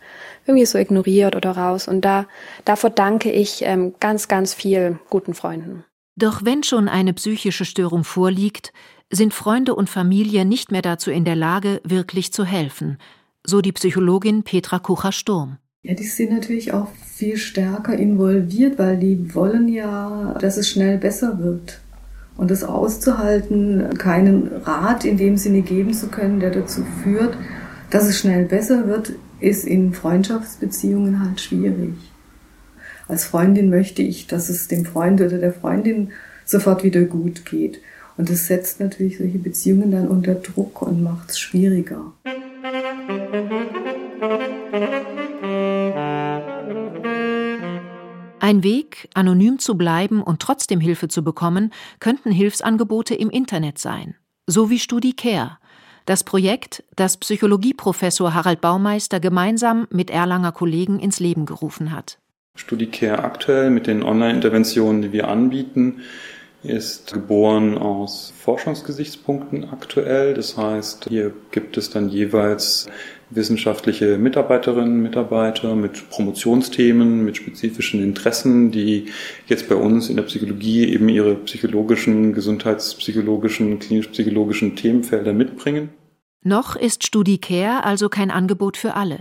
irgendwie 0.47 0.67
so 0.67 0.79
ignoriert 0.79 1.37
oder 1.37 1.53
raus. 1.53 1.89
Und 1.89 2.03
da, 2.03 2.27
da 2.65 2.77
verdanke 2.77 3.33
ich 3.33 3.63
ähm, 3.63 3.95
ganz, 3.99 4.29
ganz 4.29 4.53
viel 4.53 4.99
guten 5.09 5.33
Freunden. 5.33 5.85
Doch 6.17 6.45
wenn 6.45 6.63
schon 6.63 6.89
eine 6.89 7.15
psychische 7.15 7.65
Störung 7.65 8.05
vorliegt, 8.05 8.75
sind 9.11 9.33
Freunde 9.33 9.75
und 9.75 9.89
Familie 9.89 10.45
nicht 10.45 10.71
mehr 10.71 10.83
dazu 10.83 11.11
in 11.11 11.25
der 11.25 11.37
Lage, 11.37 11.81
wirklich 11.83 12.33
zu 12.33 12.45
helfen, 12.45 12.99
so 13.51 13.61
die 13.61 13.73
Psychologin 13.73 14.45
Petra 14.45 14.79
Kucher-Sturm. 14.79 15.59
Ja, 15.83 15.95
die 15.95 16.05
sind 16.05 16.31
natürlich 16.31 16.73
auch 16.73 16.89
viel 17.15 17.37
stärker 17.37 17.95
involviert, 17.95 18.79
weil 18.79 18.97
die 18.97 19.35
wollen 19.35 19.69
ja, 19.69 20.37
dass 20.41 20.57
es 20.57 20.69
schnell 20.69 20.99
besser 20.99 21.39
wird. 21.39 21.81
Und 22.37 22.51
das 22.51 22.65
auszuhalten, 22.65 23.99
keinen 23.99 24.49
Rat 24.65 25.05
in 25.05 25.17
dem 25.17 25.37
Sinne 25.37 25.63
geben 25.63 25.93
zu 25.93 26.09
können, 26.09 26.41
der 26.41 26.51
dazu 26.51 26.83
führt, 27.03 27.37
dass 27.91 28.07
es 28.07 28.19
schnell 28.19 28.45
besser 28.45 28.87
wird, 28.87 29.13
ist 29.41 29.67
in 29.67 29.93
Freundschaftsbeziehungen 29.93 31.23
halt 31.25 31.41
schwierig. 31.41 31.95
Als 33.09 33.25
Freundin 33.25 33.69
möchte 33.69 34.03
ich, 34.03 34.27
dass 34.27 34.49
es 34.49 34.69
dem 34.69 34.85
Freund 34.85 35.21
oder 35.21 35.39
der 35.39 35.53
Freundin 35.53 36.11
sofort 36.45 36.85
wieder 36.85 37.03
gut 37.03 37.45
geht. 37.45 37.81
Und 38.17 38.31
das 38.31 38.47
setzt 38.47 38.81
natürlich 38.81 39.19
solche 39.19 39.39
Beziehungen 39.39 39.91
dann 39.91 40.09
unter 40.09 40.35
Druck 40.35 40.83
und 40.83 41.03
macht 41.03 41.31
es 41.31 41.39
schwieriger. 41.39 42.13
Ein 48.41 48.63
Weg, 48.63 49.09
anonym 49.15 49.59
zu 49.59 49.77
bleiben 49.77 50.23
und 50.23 50.41
trotzdem 50.41 50.79
Hilfe 50.81 51.09
zu 51.09 51.25
bekommen, 51.25 51.73
könnten 51.99 52.31
Hilfsangebote 52.31 53.15
im 53.15 53.31
Internet 53.31 53.79
sein, 53.79 54.15
so 54.47 54.71
wie 54.71 54.79
StudiCare, 54.79 55.59
das 56.07 56.23
Projekt, 56.25 56.85
das 56.95 57.17
Psychologieprofessor 57.17 58.33
Harald 58.33 58.61
Baumeister 58.61 59.19
gemeinsam 59.21 59.89
mit 59.91 60.11
Erlanger 60.11 60.53
Kollegen 60.53 61.01
ins 61.01 61.21
Leben 61.21 61.47
gerufen 61.47 61.91
hat. 61.93 62.19
StudiCare 62.55 63.25
aktuell 63.25 63.71
mit 63.71 63.87
den 63.87 64.03
Online-Interventionen, 64.03 65.03
die 65.03 65.13
wir 65.13 65.29
anbieten, 65.29 66.01
ist 66.63 67.13
geboren 67.13 67.79
aus 67.79 68.33
Forschungsgesichtspunkten 68.39 69.71
aktuell. 69.71 70.35
Das 70.35 70.57
heißt, 70.57 71.07
hier 71.09 71.33
gibt 71.51 71.77
es 71.77 71.91
dann 71.91 72.09
jeweils 72.09 72.89
wissenschaftliche 73.31 74.19
Mitarbeiterinnen 74.19 74.95
und 74.95 75.03
Mitarbeiter 75.03 75.75
mit 75.75 76.11
Promotionsthemen, 76.11 77.25
mit 77.25 77.37
spezifischen 77.37 78.03
Interessen, 78.03 78.71
die 78.71 79.07
jetzt 79.47 79.69
bei 79.69 79.77
uns 79.77 80.09
in 80.09 80.17
der 80.17 80.25
Psychologie 80.25 80.85
eben 80.93 81.09
ihre 81.09 81.37
psychologischen, 81.37 82.35
gesundheitspsychologischen, 82.35 83.79
klinisch-psychologischen 83.79 84.77
Themenfelder 84.77 85.33
mitbringen. 85.33 85.91
Noch 86.43 86.75
ist 86.75 87.07
StudiCare 87.07 87.85
also 87.85 88.09
kein 88.09 88.31
Angebot 88.31 88.77
für 88.77 88.95
alle. 88.95 89.21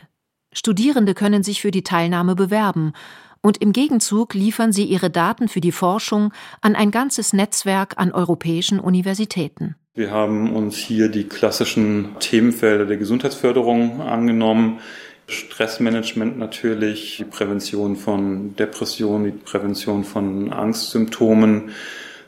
Studierende 0.54 1.14
können 1.14 1.44
sich 1.44 1.62
für 1.62 1.72
die 1.72 1.84
Teilnahme 1.84 2.36
bewerben 2.36 2.94
und 3.42 3.62
im 3.62 3.72
Gegenzug 3.72 4.34
liefern 4.34 4.74
sie 4.74 4.86
ihre 4.86 5.10
Daten 5.10 5.48
für 5.48 5.62
die 5.62 5.72
Forschung 5.72 6.34
an 6.62 6.76
ein 6.76 6.92
ganzes 6.92 7.34
Netzwerk 7.34 7.94
an 7.98 8.12
europäischen 8.12 8.80
Universitäten. 8.80 9.76
Wir 9.96 10.12
haben 10.12 10.56
uns 10.56 10.78
hier 10.78 11.10
die 11.10 11.26
klassischen 11.26 12.16
Themenfelder 12.22 12.86
der 12.86 12.96
Gesundheitsförderung 12.96 14.00
angenommen. 14.02 14.80
Stressmanagement 15.28 16.38
natürlich, 16.38 17.18
die 17.18 17.26
Prävention 17.26 17.98
von 17.98 18.56
Depressionen, 18.56 19.26
die 19.26 19.32
Prävention 19.32 20.06
von 20.06 20.54
Angstsymptomen, 20.54 21.72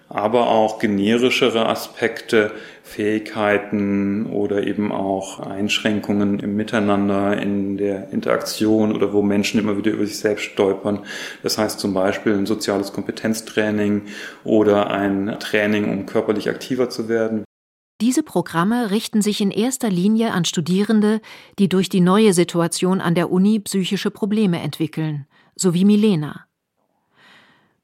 aber 0.09 0.49
auch 0.49 0.79
generischere 0.79 1.69
Aspekte, 1.69 2.51
Fähigkeiten 2.83 4.25
oder 4.25 4.67
eben 4.67 4.91
auch 4.91 5.39
Einschränkungen 5.39 6.39
im 6.39 6.57
Miteinander, 6.57 7.41
in 7.41 7.77
der 7.77 8.09
Interaktion 8.11 8.93
oder 8.93 9.13
wo 9.13 9.21
Menschen 9.21 9.61
immer 9.61 9.77
wieder 9.77 9.91
über 9.91 10.05
sich 10.05 10.19
selbst 10.19 10.43
stolpern. 10.43 11.05
Das 11.41 11.57
heißt 11.57 11.79
zum 11.79 11.93
Beispiel 11.93 12.33
ein 12.33 12.45
soziales 12.45 12.91
Kompetenztraining 12.91 14.07
oder 14.43 14.91
ein 14.91 15.37
Training, 15.39 15.89
um 15.89 16.05
körperlich 16.05 16.49
aktiver 16.49 16.89
zu 16.89 17.07
werden. 17.07 17.45
Diese 18.01 18.23
Programme 18.23 18.89
richten 18.89 19.21
sich 19.21 19.41
in 19.41 19.51
erster 19.51 19.91
Linie 19.91 20.33
an 20.33 20.43
Studierende, 20.43 21.21
die 21.59 21.69
durch 21.69 21.87
die 21.87 22.01
neue 22.01 22.33
Situation 22.33 22.99
an 22.99 23.13
der 23.13 23.31
Uni 23.31 23.59
psychische 23.59 24.09
Probleme 24.09 24.59
entwickeln, 24.59 25.27
so 25.55 25.75
wie 25.75 25.85
Milena. 25.85 26.47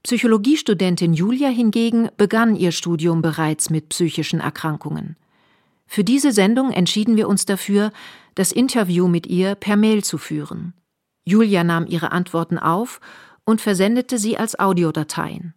Psychologiestudentin 0.02 1.14
Julia 1.14 1.50
hingegen 1.50 2.10
begann 2.18 2.56
ihr 2.56 2.72
Studium 2.72 3.22
bereits 3.22 3.70
mit 3.70 3.90
psychischen 3.90 4.40
Erkrankungen. 4.40 5.18
Für 5.86 6.04
diese 6.04 6.32
Sendung 6.32 6.72
entschieden 6.72 7.16
wir 7.16 7.28
uns 7.28 7.46
dafür, 7.46 7.92
das 8.34 8.52
Interview 8.52 9.08
mit 9.08 9.28
ihr 9.28 9.54
per 9.54 9.76
Mail 9.76 10.04
zu 10.04 10.18
führen. 10.18 10.74
Julia 11.26 11.64
nahm 11.64 11.86
ihre 11.86 12.12
Antworten 12.12 12.58
auf 12.58 13.02
und 13.46 13.62
versendete 13.62 14.18
sie 14.18 14.36
als 14.36 14.58
Audiodateien. 14.58 15.54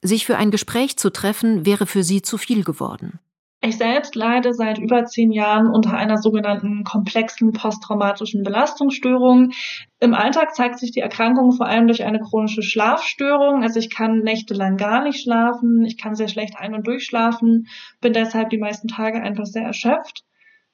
Sich 0.00 0.24
für 0.24 0.38
ein 0.38 0.50
Gespräch 0.50 0.96
zu 0.96 1.10
treffen 1.10 1.66
wäre 1.66 1.84
für 1.84 2.02
sie 2.02 2.22
zu 2.22 2.38
viel 2.38 2.64
geworden. 2.64 3.18
Ich 3.62 3.76
selbst 3.76 4.14
leide 4.14 4.54
seit 4.54 4.78
über 4.78 5.04
zehn 5.04 5.32
Jahren 5.32 5.66
unter 5.66 5.94
einer 5.94 6.16
sogenannten 6.16 6.82
komplexen 6.82 7.52
posttraumatischen 7.52 8.42
Belastungsstörung. 8.42 9.52
Im 10.00 10.14
Alltag 10.14 10.54
zeigt 10.54 10.78
sich 10.78 10.92
die 10.92 11.00
Erkrankung 11.00 11.52
vor 11.52 11.66
allem 11.66 11.86
durch 11.86 12.02
eine 12.02 12.20
chronische 12.20 12.62
Schlafstörung. 12.62 13.62
Also 13.62 13.78
ich 13.78 13.90
kann 13.90 14.20
nächtelang 14.20 14.78
gar 14.78 15.02
nicht 15.04 15.20
schlafen, 15.22 15.84
ich 15.84 15.98
kann 15.98 16.14
sehr 16.14 16.28
schlecht 16.28 16.54
ein- 16.56 16.74
und 16.74 16.86
durchschlafen, 16.86 17.66
bin 18.00 18.14
deshalb 18.14 18.48
die 18.48 18.56
meisten 18.56 18.88
Tage 18.88 19.20
einfach 19.20 19.44
sehr 19.44 19.64
erschöpft. 19.64 20.24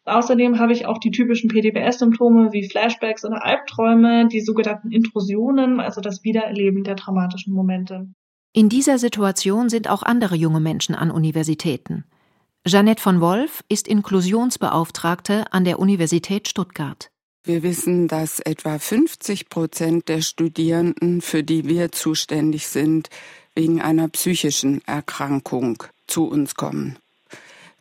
Außerdem 0.05 0.61
habe 0.61 0.73
ich 0.73 0.87
auch 0.87 0.99
die 0.99 1.11
typischen 1.11 1.51
PTBS-Symptome 1.51 2.53
wie 2.53 2.69
Flashbacks 2.69 3.25
oder 3.25 3.45
Albträume, 3.45 4.29
die 4.29 4.41
sogenannten 4.41 4.93
Intrusionen, 4.93 5.81
also 5.81 6.01
das 6.01 6.23
Wiedererleben 6.23 6.85
der 6.85 6.95
traumatischen 6.95 7.53
Momente. 7.53 8.07
In 8.53 8.69
dieser 8.69 8.99
Situation 8.99 9.69
sind 9.69 9.91
auch 9.91 10.05
andere 10.05 10.37
junge 10.37 10.61
Menschen 10.61 10.95
an 10.95 11.11
Universitäten. 11.11 12.05
Jeanette 12.69 13.01
von 13.01 13.21
Wolf 13.21 13.63
ist 13.69 13.87
Inklusionsbeauftragte 13.87 15.45
an 15.53 15.65
der 15.65 15.79
Universität 15.79 16.49
Stuttgart. 16.49 17.13
Wir 17.45 17.63
wissen, 17.63 18.09
dass 18.09 18.41
etwa 18.41 18.81
50 18.81 19.49
Prozent 19.49 20.09
der 20.09 20.21
Studierenden, 20.21 21.21
für 21.21 21.45
die 21.45 21.69
wir 21.69 21.93
zuständig 21.93 22.67
sind, 22.67 23.09
wegen 23.55 23.81
einer 23.81 24.09
psychischen 24.09 24.85
Erkrankung 24.85 25.85
zu 26.09 26.25
uns 26.27 26.57
kommen. 26.57 26.99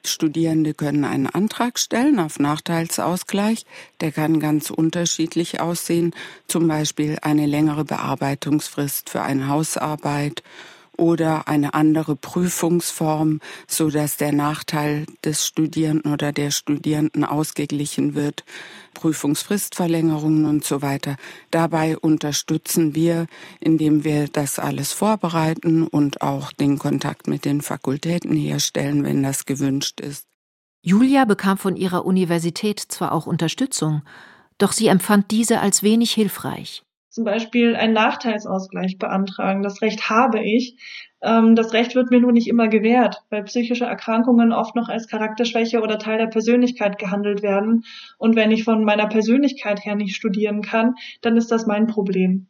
Studierende 0.03 0.75
können 0.75 1.03
einen 1.03 1.25
Antrag 1.25 1.79
stellen 1.79 2.19
auf 2.19 2.37
Nachteilsausgleich. 2.37 3.65
Der 4.01 4.11
kann 4.11 4.39
ganz 4.39 4.69
unterschiedlich 4.69 5.61
aussehen, 5.61 6.13
zum 6.47 6.67
Beispiel 6.67 7.17
eine 7.23 7.47
längere 7.47 7.85
Bearbeitungsfrist 7.85 9.09
für 9.09 9.23
eine 9.23 9.47
Hausarbeit 9.47 10.43
oder 10.97 11.47
eine 11.47 11.73
andere 11.73 12.15
Prüfungsform, 12.15 13.39
so 13.67 13.89
dass 13.89 14.17
der 14.17 14.31
Nachteil 14.31 15.05
des 15.23 15.45
Studierenden 15.45 16.11
oder 16.13 16.31
der 16.31 16.51
Studierenden 16.51 17.23
ausgeglichen 17.23 18.15
wird, 18.15 18.43
Prüfungsfristverlängerungen 18.93 20.45
und 20.45 20.63
so 20.63 20.81
weiter. 20.81 21.17
Dabei 21.51 21.97
unterstützen 21.97 22.95
wir, 22.95 23.27
indem 23.59 24.03
wir 24.03 24.27
das 24.27 24.59
alles 24.59 24.93
vorbereiten 24.93 25.85
und 25.85 26.21
auch 26.21 26.51
den 26.51 26.79
Kontakt 26.79 27.27
mit 27.27 27.45
den 27.45 27.61
Fakultäten 27.61 28.35
herstellen, 28.35 29.03
wenn 29.03 29.23
das 29.23 29.45
gewünscht 29.45 29.99
ist. 29.99 30.25
Julia 30.81 31.25
bekam 31.25 31.57
von 31.57 31.75
ihrer 31.75 32.05
Universität 32.05 32.79
zwar 32.79 33.11
auch 33.11 33.25
Unterstützung, 33.25 34.03
doch 34.57 34.71
sie 34.71 34.87
empfand 34.87 35.31
diese 35.31 35.59
als 35.59 35.83
wenig 35.83 36.11
hilfreich 36.13 36.84
zum 37.15 37.23
Beispiel 37.23 37.77
einen 37.77 37.93
Nachteilsausgleich 37.93 38.97
beantragen. 38.97 39.63
Das 39.63 39.81
Recht 39.81 40.09
habe 40.09 40.43
ich. 40.43 40.75
Ähm, 41.21 41.55
das 41.55 41.71
Recht 41.71 41.95
wird 41.95 42.11
mir 42.11 42.19
nur 42.19 42.33
nicht 42.33 42.49
immer 42.49 42.67
gewährt, 42.67 43.23
weil 43.29 43.43
psychische 43.43 43.85
Erkrankungen 43.85 44.51
oft 44.51 44.75
noch 44.75 44.89
als 44.89 45.07
Charakterschwäche 45.07 45.79
oder 45.79 45.97
Teil 45.97 46.17
der 46.17 46.27
Persönlichkeit 46.27 46.99
gehandelt 46.99 47.41
werden. 47.41 47.85
Und 48.17 48.35
wenn 48.35 48.51
ich 48.51 48.65
von 48.65 48.83
meiner 48.83 49.07
Persönlichkeit 49.07 49.85
her 49.85 49.95
nicht 49.95 50.13
studieren 50.13 50.61
kann, 50.61 50.95
dann 51.21 51.37
ist 51.37 51.51
das 51.51 51.65
mein 51.65 51.87
Problem. 51.87 52.47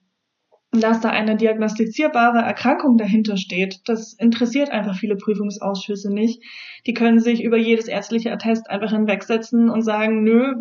Dass 0.71 0.99
da 0.99 1.09
eine 1.09 1.35
diagnostizierbare 1.35 2.39
Erkrankung 2.39 2.97
dahinter 2.97 3.37
steht, 3.37 3.81
das 3.85 4.13
interessiert 4.13 4.71
einfach 4.71 4.97
viele 4.97 5.15
Prüfungsausschüsse 5.15 6.11
nicht. 6.11 6.41
Die 6.87 6.95
können 6.95 7.19
sich 7.19 7.43
über 7.43 7.57
jedes 7.57 7.87
ärztliche 7.87 8.31
Attest 8.31 8.67
einfach 8.67 8.89
hinwegsetzen 8.89 9.69
und 9.69 9.83
sagen, 9.83 10.23
nö, 10.23 10.55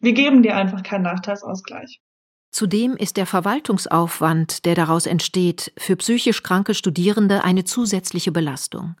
wir 0.00 0.12
geben 0.12 0.42
dir 0.42 0.56
einfach 0.56 0.82
keinen 0.82 1.02
Nachteilsausgleich. 1.02 2.00
Zudem 2.50 2.96
ist 2.96 3.16
der 3.16 3.26
Verwaltungsaufwand, 3.26 4.64
der 4.64 4.74
daraus 4.74 5.06
entsteht, 5.06 5.72
für 5.76 5.96
psychisch 5.96 6.42
kranke 6.42 6.74
Studierende 6.74 7.44
eine 7.44 7.64
zusätzliche 7.64 8.32
Belastung. 8.32 8.96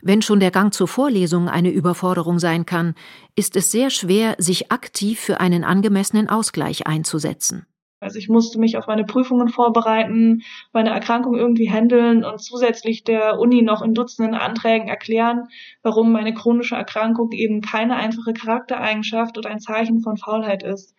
Wenn 0.00 0.22
schon 0.22 0.38
der 0.38 0.50
Gang 0.50 0.72
zur 0.72 0.86
Vorlesung 0.86 1.48
eine 1.48 1.70
Überforderung 1.70 2.38
sein 2.38 2.66
kann, 2.66 2.94
ist 3.34 3.56
es 3.56 3.72
sehr 3.72 3.90
schwer, 3.90 4.36
sich 4.38 4.70
aktiv 4.70 5.18
für 5.18 5.40
einen 5.40 5.64
angemessenen 5.64 6.28
Ausgleich 6.28 6.86
einzusetzen. 6.86 7.66
Also 8.00 8.18
ich 8.20 8.28
musste 8.28 8.60
mich 8.60 8.76
auf 8.76 8.86
meine 8.86 9.04
Prüfungen 9.04 9.48
vorbereiten, 9.48 10.42
meine 10.72 10.90
Erkrankung 10.90 11.34
irgendwie 11.36 11.68
handeln 11.68 12.24
und 12.24 12.40
zusätzlich 12.40 13.02
der 13.02 13.40
Uni 13.40 13.62
noch 13.62 13.82
in 13.82 13.92
Dutzenden 13.92 14.34
Anträgen 14.34 14.86
erklären, 14.86 15.48
warum 15.82 16.12
meine 16.12 16.32
chronische 16.32 16.76
Erkrankung 16.76 17.32
eben 17.32 17.60
keine 17.60 17.96
einfache 17.96 18.34
Charaktereigenschaft 18.34 19.36
oder 19.36 19.50
ein 19.50 19.58
Zeichen 19.58 20.00
von 20.00 20.16
Faulheit 20.16 20.62
ist. 20.62 20.94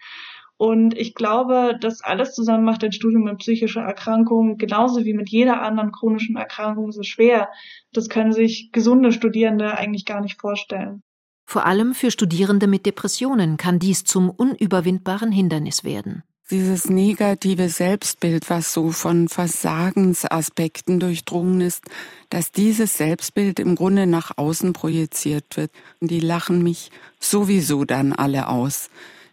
Und 0.59 0.93
ich 0.97 1.15
glaube, 1.15 1.77
das 1.79 2.01
alles 2.01 2.33
zusammen 2.33 2.65
macht 2.65 2.83
ein 2.83 2.91
Studium 2.91 3.23
mit 3.23 3.37
psychischer 3.37 3.79
Erkrankung 3.79 4.57
genauso 4.57 5.05
wie 5.05 5.13
mit 5.13 5.29
jeder 5.29 5.61
anderen 5.61 5.93
chronischen 5.93 6.35
Erkrankung 6.35 6.91
so 6.91 7.01
schwer. 7.01 7.47
Das 7.93 8.09
können 8.09 8.33
sich 8.33 8.73
gesunde 8.73 9.13
Studierende 9.13 9.77
eigentlich 9.77 10.03
gar 10.03 10.19
nicht 10.19 10.37
vorstellen. 10.41 11.01
Vor 11.45 11.65
allem 11.65 11.93
für 11.93 12.11
Studierende 12.11 12.67
mit 12.67 12.85
Depressionen 12.85 13.55
kann 13.55 13.79
dies 13.79 14.03
zum 14.03 14.29
unüberwindbaren 14.29 15.31
Hindernis 15.31 15.85
werden. 15.85 16.23
Dieses 16.51 16.89
negative 16.89 17.69
Selbstbild, 17.69 18.49
was 18.49 18.73
so 18.73 18.91
von 18.91 19.29
Versagensaspekten 19.29 20.99
durchdrungen 20.99 21.61
ist, 21.61 21.85
dass 22.29 22.51
dieses 22.51 22.97
Selbstbild 22.97 23.61
im 23.61 23.75
Grunde 23.75 24.07
nach 24.07 24.37
außen 24.37 24.73
projiziert 24.73 25.55
wird. 25.55 25.71
Und 26.01 26.11
die 26.11 26.19
lachen 26.19 26.63
mich 26.63 26.91
sowieso 27.17 27.85
dann 27.85 28.11
alle 28.11 28.49
aus. 28.49 28.89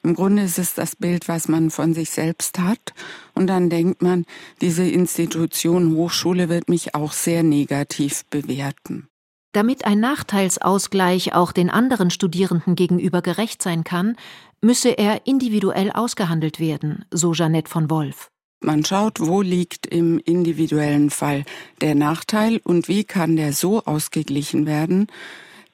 Im 0.07 0.15
Grunde 0.15 0.43
ist 0.43 0.61
es 0.61 0.73
das 0.73 0.95
Bild, 0.95 1.27
was 1.27 1.49
man 1.49 1.69
von 1.69 1.93
sich 1.93 2.11
selbst 2.11 2.61
hat. 2.61 2.95
Und 3.35 3.49
dann 3.49 3.71
denkt 3.71 4.03
man, 4.03 4.25
diese 4.61 4.89
Institution 4.89 5.97
Hochschule 5.97 6.49
wird 6.49 6.69
mich 6.69 6.95
auch 6.95 7.11
sehr 7.11 7.43
negativ 7.43 8.25
bewerten. 8.31 9.09
Damit 9.51 9.85
ein 9.85 9.99
Nachteilsausgleich 9.99 11.35
auch 11.35 11.51
den 11.51 11.71
anderen 11.71 12.11
Studierenden 12.11 12.77
gegenüber 12.77 13.21
gerecht 13.21 13.61
sein 13.61 13.83
kann, 13.83 14.15
müsse 14.61 14.91
er 14.91 15.27
individuell 15.27 15.91
ausgehandelt 15.91 16.61
werden, 16.61 17.05
so 17.11 17.33
Jeanette 17.33 17.69
von 17.69 17.91
Wolf. 17.91 18.31
Man 18.61 18.85
schaut, 18.85 19.19
wo 19.19 19.43
liegt 19.43 19.89
im 19.89 20.21
individuellen 20.21 21.11
Fall 21.11 21.45
der 21.81 21.97
Nachteil 21.97 22.61
und 22.63 22.87
wie 22.87 23.03
kann 23.03 23.35
der 23.35 23.53
so 23.53 23.83
ausgeglichen 23.83 24.67
werden, 24.67 25.09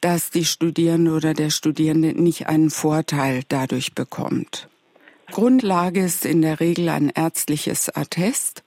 dass 0.02 0.30
die 0.30 0.44
Studierende 0.44 1.12
oder 1.12 1.32
der 1.32 1.48
Studierende 1.50 2.20
nicht 2.20 2.48
einen 2.48 2.68
Vorteil 2.68 3.42
dadurch 3.48 3.94
bekommt. 3.94 4.68
Grundlage 5.30 6.04
ist 6.04 6.26
in 6.26 6.42
der 6.42 6.60
Regel 6.60 6.90
ein 6.90 7.08
ärztliches 7.08 7.88
Attest 7.88 8.62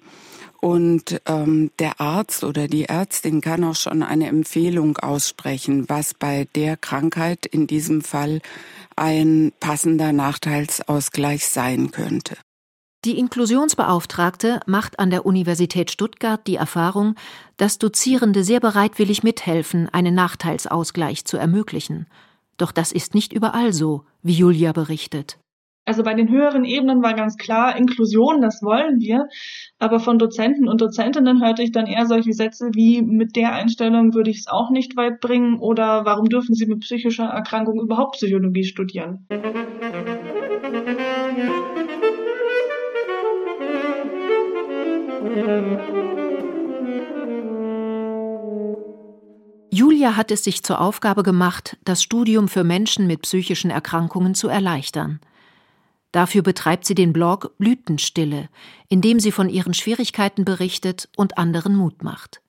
und 0.62 1.22
ähm, 1.28 1.70
der 1.78 2.02
Arzt 2.02 2.44
oder 2.44 2.68
die 2.68 2.86
Ärztin 2.86 3.42
kann 3.42 3.64
auch 3.64 3.76
schon 3.76 4.02
eine 4.02 4.28
Empfehlung 4.28 4.98
aussprechen, 4.98 5.88
was 5.90 6.16
bei 6.16 6.48
der 6.56 6.76
Krankheit 6.76 7.46
in 7.46 7.68
diesem 7.68 8.02
Fall 8.02 8.42
ein 8.96 9.52
passender 9.60 10.12
Nachteilsausgleich 10.12 11.46
sein 11.46 11.92
könnte. 11.92 12.36
Die 13.06 13.20
Inklusionsbeauftragte 13.20 14.62
macht 14.66 14.98
an 14.98 15.12
der 15.12 15.28
Universität 15.28 15.92
Stuttgart 15.92 16.42
die 16.48 16.56
Erfahrung, 16.56 17.14
dass 17.56 17.78
Dozierende 17.78 18.44
sehr 18.44 18.60
bereitwillig 18.60 19.22
mithelfen, 19.22 19.88
einen 19.94 20.16
Nachteilsausgleich 20.16 21.24
zu 21.24 21.38
ermöglichen. 21.38 22.08
Doch 22.58 22.72
das 22.72 22.92
ist 22.92 23.14
nicht 23.14 23.32
überall 23.32 23.74
so, 23.74 24.06
wie 24.24 24.34
Julia 24.34 24.72
berichtet. 24.72 25.38
Also 25.88 26.02
bei 26.02 26.16
den 26.16 26.30
höheren 26.30 26.66
Ebenen 26.66 27.04
war 27.04 27.14
ganz 27.14 27.38
klar, 27.38 27.78
Inklusion, 27.78 28.42
das 28.42 28.64
wollen 28.64 29.00
wir. 29.00 29.28
Aber 29.78 30.00
von 30.00 30.18
Dozenten 30.18 30.68
und 30.68 30.82
Dozentinnen 30.82 31.46
hörte 31.46 31.62
ich 31.62 31.72
dann 31.72 31.86
eher 31.86 32.08
solche 32.08 32.34
Sätze 32.34 32.72
wie, 32.74 33.04
mit 33.04 33.36
der 33.36 33.54
Einstellung 33.54 34.16
würde 34.16 34.32
ich 34.32 34.40
es 34.40 34.48
auch 34.48 34.72
nicht 34.72 34.98
weit 34.98 35.20
bringen 35.20 35.60
oder 35.60 36.06
warum 36.06 36.28
dürfen 36.28 36.56
Sie 36.56 36.66
mit 36.66 36.80
psychischer 36.80 37.26
Erkrankung 37.26 37.80
überhaupt 37.80 38.16
Psychologie 38.16 38.64
studieren? 38.64 39.28
Julia 49.70 50.16
hat 50.16 50.32
es 50.32 50.46
sich 50.46 50.64
zur 50.64 50.80
Aufgabe 50.80 51.24
gemacht, 51.24 51.76
das 51.84 52.02
Studium 52.02 52.48
für 52.48 52.64
Menschen 52.64 53.06
mit 53.06 53.24
psychischen 53.24 53.70
Erkrankungen 53.70 54.34
zu 54.34 54.48
erleichtern. 54.48 55.20
Dafür 56.14 56.42
betreibt 56.42 56.86
sie 56.86 56.96
den 56.96 57.12
Blog 57.12 57.52
Blütenstille, 57.58 58.48
in 58.88 59.02
dem 59.02 59.20
sie 59.20 59.34
von 59.34 59.50
ihren 59.50 59.74
Schwierigkeiten 59.74 60.46
berichtet 60.46 61.10
und 61.18 61.38
anderen 61.38 61.76
Mut 61.76 62.02
macht. 62.02 62.42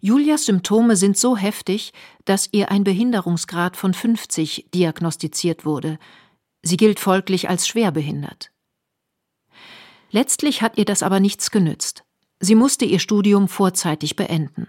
Julias 0.00 0.44
Symptome 0.44 0.94
sind 0.94 1.16
so 1.16 1.38
heftig, 1.38 1.94
dass 2.26 2.50
ihr 2.52 2.70
ein 2.70 2.84
Behinderungsgrad 2.84 3.78
von 3.78 3.94
50 3.94 4.66
diagnostiziert 4.74 5.64
wurde. 5.64 5.98
Sie 6.62 6.76
gilt 6.76 7.00
folglich 7.00 7.48
als 7.48 7.66
schwerbehindert. 7.66 8.50
Letztlich 10.10 10.62
hat 10.62 10.78
ihr 10.78 10.84
das 10.84 11.02
aber 11.02 11.20
nichts 11.20 11.50
genützt. 11.50 12.04
Sie 12.40 12.54
musste 12.54 12.84
ihr 12.84 12.98
Studium 12.98 13.48
vorzeitig 13.48 14.16
beenden. 14.16 14.68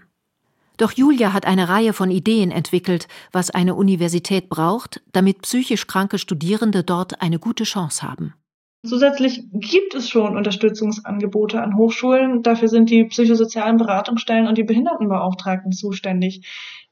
Doch 0.76 0.92
Julia 0.92 1.32
hat 1.32 1.44
eine 1.44 1.68
Reihe 1.68 1.92
von 1.92 2.10
Ideen 2.10 2.50
entwickelt, 2.50 3.06
was 3.32 3.50
eine 3.50 3.74
Universität 3.74 4.48
braucht, 4.48 5.02
damit 5.12 5.42
psychisch 5.42 5.86
kranke 5.86 6.18
Studierende 6.18 6.82
dort 6.82 7.20
eine 7.20 7.38
gute 7.38 7.64
Chance 7.64 8.02
haben. 8.02 8.34
Zusätzlich 8.82 9.44
gibt 9.52 9.94
es 9.94 10.08
schon 10.08 10.38
Unterstützungsangebote 10.38 11.60
an 11.60 11.76
Hochschulen. 11.76 12.42
Dafür 12.42 12.68
sind 12.68 12.88
die 12.88 13.04
psychosozialen 13.04 13.76
Beratungsstellen 13.76 14.46
und 14.46 14.56
die 14.56 14.64
Behindertenbeauftragten 14.64 15.72
zuständig. 15.72 16.46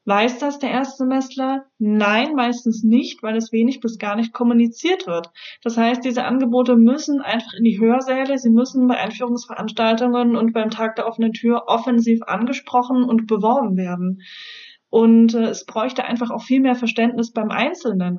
Weiß 0.05 0.39
das 0.39 0.59
der 0.59 0.71
Erstsemestler? 0.71 1.65
Nein, 1.79 2.35
meistens 2.35 2.83
nicht, 2.83 3.23
weil 3.23 3.37
es 3.37 3.53
wenig 3.53 3.81
bis 3.81 3.99
gar 3.99 4.17
nicht 4.17 4.33
kommuniziert 4.33 5.07
wird. 5.07 5.31
Das 5.63 5.77
heißt, 5.77 6.05
diese 6.05 6.25
Angebote 6.25 6.77
müssen 6.77 7.21
einfach 7.21 7.53
in 7.55 7.65
die 7.65 7.79
Hörsäle, 7.79 8.39
sie 8.39 8.51
müssen 8.51 8.87
bei 8.87 8.97
Einführungsveranstaltungen 8.97 10.37
und 10.37 10.53
beim 10.53 10.71
Tag 10.71 10.97
der 10.97 11.07
offenen 11.07 11.33
Tür 11.33 11.65
offensiv 11.69 12.21
angesprochen 12.23 13.05
und 13.05 13.27
beworben 13.27 13.77
werden. 13.77 14.23
Und 14.91 15.35
äh, 15.35 15.51
es 15.51 15.67
bräuchte 15.67 16.05
einfach 16.05 16.31
auch 16.31 16.43
viel 16.43 16.61
mehr 16.61 16.75
Verständnis 16.75 17.33
beim 17.33 17.51
Einzelnen. 17.51 18.19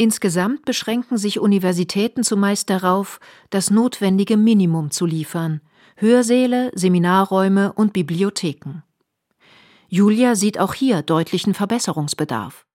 Insgesamt 0.00 0.64
beschränken 0.64 1.18
sich 1.18 1.40
Universitäten 1.40 2.22
zumeist 2.22 2.70
darauf, 2.70 3.18
das 3.50 3.70
notwendige 3.70 4.36
Minimum 4.36 4.92
zu 4.92 5.04
liefern 5.04 5.60
Hörsäle, 5.96 6.70
Seminarräume 6.76 7.72
und 7.72 7.92
Bibliotheken. 7.92 8.84
Julia 9.88 10.36
sieht 10.36 10.60
auch 10.60 10.74
hier 10.74 11.02
deutlichen 11.02 11.52
Verbesserungsbedarf. 11.54 12.67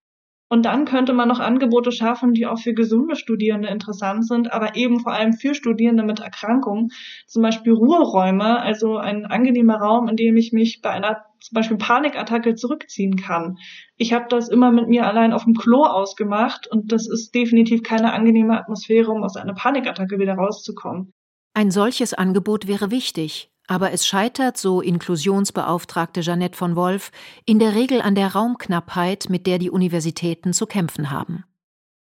Und 0.50 0.66
dann 0.66 0.86
könnte 0.86 1.14
man 1.14 1.28
noch 1.28 1.40
Angebote 1.40 1.92
schaffen, 1.92 2.34
die 2.34 2.46
auch 2.46 2.60
für 2.60 2.74
gesunde 2.74 3.16
Studierende 3.16 3.70
interessant 3.70 4.28
sind, 4.28 4.52
aber 4.52 4.76
eben 4.76 5.00
vor 5.00 5.14
allem 5.14 5.34
für 5.34 5.56
Studierende 5.56 6.04
mit 6.04 6.20
Erkrankungen. 6.20 6.90
Zum 7.26 7.42
Beispiel 7.42 7.74
Ruheräume, 7.74 8.60
also 8.60 8.98
ein 8.98 9.26
angenehmer 9.26 9.78
Raum, 9.78 10.08
in 10.08 10.16
dem 10.16 10.38
ich 10.38 10.54
mich 10.54 10.82
bei 10.82 10.92
einer 10.92 11.24
zum 11.40 11.56
Beispiel 11.56 11.78
Panikattacke 11.78 12.56
zurückziehen 12.56 13.16
kann. 13.18 13.58
Ich 13.98 14.14
habe 14.14 14.26
das 14.30 14.48
immer 14.48 14.72
mit 14.72 14.88
mir 14.88 15.06
allein 15.06 15.34
auf 15.34 15.44
dem 15.44 15.56
Klo 15.56 15.84
ausgemacht 15.84 16.68
und 16.68 16.92
das 16.92 17.08
ist 17.08 17.36
definitiv 17.36 17.84
keine 17.84 18.14
angenehme 18.14 18.58
Atmosphäre, 18.58 19.12
um 19.12 19.24
aus 19.24 19.36
einer 19.36 19.54
Panikattacke 19.54 20.20
wieder 20.20 20.36
rauszukommen. 20.36 21.14
Ein 21.54 21.70
solches 21.70 22.14
Angebot 22.14 22.68
wäre 22.68 22.92
wichtig, 22.92 23.53
aber 23.68 23.92
es 23.92 24.06
scheitert, 24.06 24.58
so 24.58 24.82
Inklusionsbeauftragte 24.82 26.22
Jeanette 26.22 26.58
von 26.58 26.76
Wolf, 26.76 27.12
in 27.46 27.60
der 27.60 27.76
Regel 27.76 28.02
an 28.02 28.16
der 28.16 28.34
Raumknappheit, 28.34 29.28
mit 29.30 29.48
der 29.48 29.60
die 29.60 29.70
Universitäten 29.70 30.54
zu 30.54 30.66
kämpfen 30.66 31.12
haben. 31.12 31.46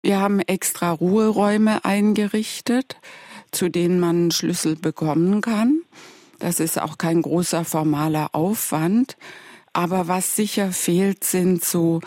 Wir 0.03 0.21
haben 0.21 0.41
extra 0.41 0.93
Ruheräume 0.93 1.85
eingerichtet, 1.85 2.97
zu 3.51 3.69
denen 3.69 3.99
man 3.99 4.31
Schlüssel 4.31 4.77
bekommen 4.77 5.41
kann. 5.41 5.83
Das 6.39 6.61
ist 6.61 6.81
auch 6.81 6.99
kein 6.99 7.23
großer 7.23 7.65
formaler 7.65 8.35
Aufwand. 8.35 9.17
Aber 9.73 10.09
was 10.09 10.37
sicher 10.37 10.73
fehlt, 10.73 11.25
sind 11.25 11.65
so 11.65 12.01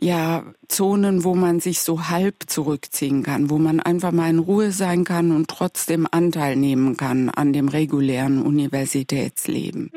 ja 0.00 0.44
Zonen, 0.68 1.24
wo 1.24 1.34
man 1.34 1.60
sich 1.60 1.80
so 1.80 2.08
halb 2.08 2.44
zurückziehen 2.46 3.22
kann, 3.22 3.50
wo 3.50 3.58
man 3.58 3.80
einfach 3.80 4.12
mal 4.12 4.30
in 4.30 4.38
Ruhe 4.38 4.72
sein 4.72 5.04
kann 5.04 5.32
und 5.32 5.48
trotzdem 5.48 6.06
Anteil 6.10 6.56
nehmen 6.56 6.96
kann 6.96 7.30
an 7.30 7.52
dem 7.52 7.68
regulären 7.68 8.42
Universitätsleben. 8.42 9.90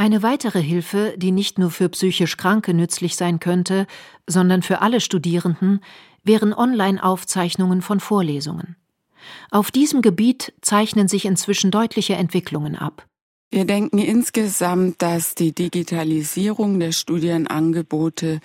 Eine 0.00 0.22
weitere 0.22 0.62
Hilfe, 0.62 1.14
die 1.16 1.32
nicht 1.32 1.58
nur 1.58 1.70
für 1.70 1.88
psychisch 1.88 2.36
Kranke 2.36 2.72
nützlich 2.72 3.16
sein 3.16 3.40
könnte, 3.40 3.86
sondern 4.26 4.62
für 4.62 4.80
alle 4.80 5.00
Studierenden, 5.00 5.80
wären 6.28 6.54
Online-Aufzeichnungen 6.54 7.82
von 7.82 7.98
Vorlesungen. 7.98 8.76
Auf 9.50 9.72
diesem 9.72 10.00
Gebiet 10.02 10.52
zeichnen 10.60 11.08
sich 11.08 11.24
inzwischen 11.24 11.72
deutliche 11.72 12.14
Entwicklungen 12.14 12.76
ab. 12.76 13.06
Wir 13.50 13.64
denken 13.64 13.98
insgesamt, 13.98 15.00
dass 15.02 15.34
die 15.34 15.52
Digitalisierung 15.52 16.78
der 16.78 16.92
Studienangebote 16.92 18.40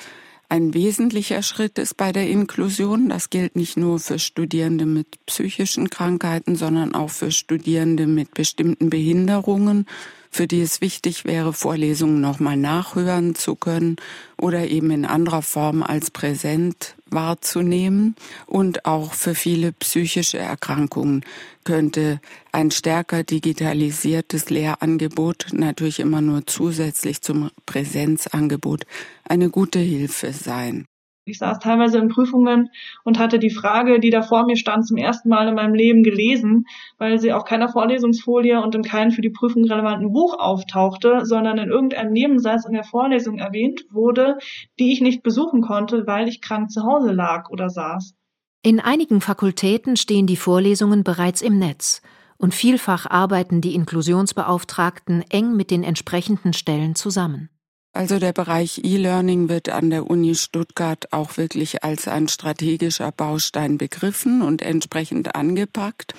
ein 0.54 0.74
wesentlicher 0.74 1.42
Schritt 1.42 1.80
ist 1.80 1.98
bei 1.98 2.12
der 2.12 2.30
Inklusion. 2.30 3.10
Das 3.10 3.30
gilt 3.30 3.56
nicht 3.56 3.76
nur 3.76 4.00
für 4.00 4.20
Studierende 4.20 4.86
mit 4.86 5.26
psychischen 5.26 5.90
Krankheiten, 5.90 6.56
sondern 6.56 6.94
auch 6.94 7.10
für 7.10 7.32
Studierende 7.32 8.06
mit 8.06 8.34
bestimmten 8.34 8.90
Behinderungen, 8.90 9.88
für 10.30 10.48
die 10.48 10.62
es 10.62 10.80
wichtig 10.80 11.26
wäre, 11.26 11.54
Vorlesungen 11.54 12.22
nochmal 12.22 12.56
nachhören 12.56 13.36
zu 13.36 13.56
können 13.56 13.96
oder 14.40 14.68
eben 14.68 14.92
in 14.92 15.06
anderer 15.06 15.42
Form 15.42 15.82
als 15.82 16.12
präsent 16.12 16.96
wahrzunehmen. 17.14 18.16
Und 18.46 18.86
auch 18.86 19.14
für 19.14 19.36
viele 19.36 19.72
psychische 19.72 20.38
Erkrankungen 20.38 21.24
könnte 21.64 22.20
ein 22.52 22.72
stärker 22.72 23.24
digitalisiertes 23.24 24.50
Lehrangebot 24.50 25.48
natürlich 25.52 26.00
immer 26.00 26.22
nur 26.22 26.46
zusätzlich 26.46 27.22
zum 27.22 27.52
Präsenzangebot 27.66 28.86
eine 29.24 29.50
gute 29.50 29.80
Hilfe 29.80 30.34
sein. 30.34 30.86
Ich 31.26 31.38
saß 31.38 31.60
teilweise 31.60 32.00
in 32.00 32.10
Prüfungen 32.10 32.70
und 33.06 33.18
hatte 33.18 33.40
die 33.40 33.50
Frage, 33.50 34.02
die 34.02 34.10
da 34.10 34.22
vor 34.22 34.46
mir 34.46 34.58
stand, 34.58 34.86
zum 34.86 34.98
ersten 34.98 35.30
Mal 35.30 35.48
in 35.48 35.56
meinem 35.56 35.74
Leben 35.74 36.04
gelesen, 36.04 36.66
weil 36.98 37.18
sie 37.18 37.32
auf 37.32 37.46
keiner 37.46 37.70
Vorlesungsfolie 37.70 38.62
und 38.62 38.76
in 38.76 38.84
keinem 38.84 39.12
für 39.12 39.22
die 39.22 39.30
Prüfung 39.30 39.64
relevanten 39.64 40.12
Buch 40.12 40.38
auftauchte, 40.38 41.22
sondern 41.24 41.58
in 41.58 41.70
irgendeinem 41.70 42.12
Nebensatz 42.12 42.66
in 42.66 42.74
der 42.74 42.84
Vorlesung 42.84 43.38
erwähnt 43.38 43.86
wurde, 43.90 44.38
die 44.80 44.92
ich 44.92 45.00
nicht 45.00 45.24
besuchen 45.24 45.62
konnte, 45.62 46.06
weil 46.08 46.28
ich 46.28 46.42
krank 46.42 46.72
zu 46.72 46.84
Hause 46.84 47.14
lag 47.14 47.50
oder 47.50 47.70
saß. 47.70 48.16
In 48.62 48.82
einigen 48.82 49.22
Fakultäten 49.22 49.96
stehen 49.96 50.28
die 50.28 50.38
Vorlesungen 50.38 51.06
bereits 51.06 51.42
im 51.42 51.58
Netz 51.58 52.02
und 52.38 52.54
vielfach 52.54 53.10
arbeiten 53.10 53.62
die 53.62 53.76
Inklusionsbeauftragten 53.76 55.24
eng 55.30 55.56
mit 55.56 55.72
den 55.72 55.84
entsprechenden 55.84 56.52
Stellen 56.52 56.96
zusammen. 56.96 57.50
Also 57.96 58.18
der 58.18 58.34
Bereich 58.34 58.82
E-Learning 58.84 59.50
wird 59.50 59.70
an 59.70 59.92
der 59.92 60.10
Uni 60.10 60.34
Stuttgart 60.34 61.14
auch 61.14 61.38
wirklich 61.38 61.84
als 61.84 62.08
ein 62.08 62.28
strategischer 62.28 63.12
Baustein 63.12 63.78
begriffen 63.78 64.42
und 64.42 64.64
entsprechend 64.64 65.36
angepackt. 65.36 66.16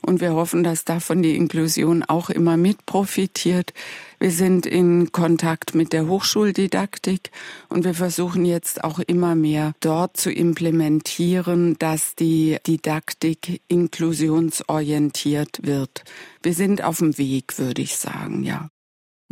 Und 0.00 0.22
wir 0.22 0.32
hoffen, 0.32 0.62
dass 0.64 0.86
davon 0.86 1.20
die 1.22 1.36
Inklusion 1.36 2.02
auch 2.02 2.30
immer 2.30 2.56
mit 2.56 2.86
profitiert. 2.86 3.74
Wir 4.18 4.30
sind 4.30 4.64
in 4.64 5.12
Kontakt 5.12 5.74
mit 5.74 5.92
der 5.92 6.08
Hochschuldidaktik 6.08 7.30
und 7.68 7.84
wir 7.84 7.92
versuchen 7.92 8.46
jetzt 8.46 8.82
auch 8.82 8.98
immer 8.98 9.34
mehr 9.34 9.74
dort 9.80 10.16
zu 10.16 10.32
implementieren, 10.32 11.76
dass 11.78 12.14
die 12.14 12.56
Didaktik 12.66 13.60
inklusionsorientiert 13.68 15.58
wird. 15.66 16.02
Wir 16.42 16.54
sind 16.54 16.82
auf 16.82 16.96
dem 16.96 17.18
Weg, 17.18 17.58
würde 17.58 17.82
ich 17.82 17.98
sagen, 17.98 18.42
ja. 18.42 18.70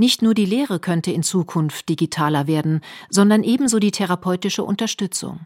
Nicht 0.00 0.22
nur 0.22 0.32
die 0.32 0.44
Lehre 0.44 0.78
könnte 0.78 1.11
in 1.11 1.24
Zukunft 1.24 1.88
digitaler 1.88 2.46
werden, 2.46 2.82
sondern 3.11 3.42
ebenso 3.42 3.80
die 3.80 3.90
therapeutische 3.90 4.62
Unterstützung. 4.62 5.40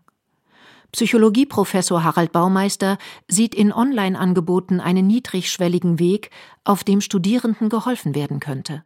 Psychologieprofessor 0.93 2.05
Harald 2.05 2.33
Baumeister 2.33 2.99
sieht 3.29 3.55
in 3.55 3.73
Online-Angeboten 3.73 4.79
einen 4.79 5.07
niedrigschwelligen 5.07 5.99
Weg, 5.99 6.29
auf 6.65 6.85
dem 6.85 7.01
Studierenden 7.01 7.71
geholfen 7.71 8.15
werden 8.15 8.41
könnte. 8.41 8.85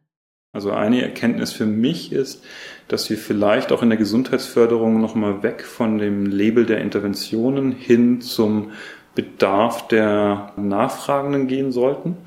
Also 0.53 0.71
eine 0.71 1.03
Erkenntnis 1.03 1.53
für 1.53 1.67
mich 1.67 2.13
ist, 2.13 2.45
dass 2.87 3.11
wir 3.11 3.19
vielleicht 3.19 3.73
auch 3.73 3.83
in 3.83 3.91
der 3.91 3.99
Gesundheitsförderung 3.99 5.01
nochmal 5.01 5.43
weg 5.43 5.65
von 5.65 5.99
dem 5.99 6.27
Label 6.27 6.65
der 6.65 6.81
Interventionen 6.81 7.73
hin 7.73 8.21
zum 8.21 8.71
Bedarf 9.17 9.89
der 9.89 10.53
Nachfragenden 10.57 11.49
gehen 11.49 11.73
sollten 11.73 12.19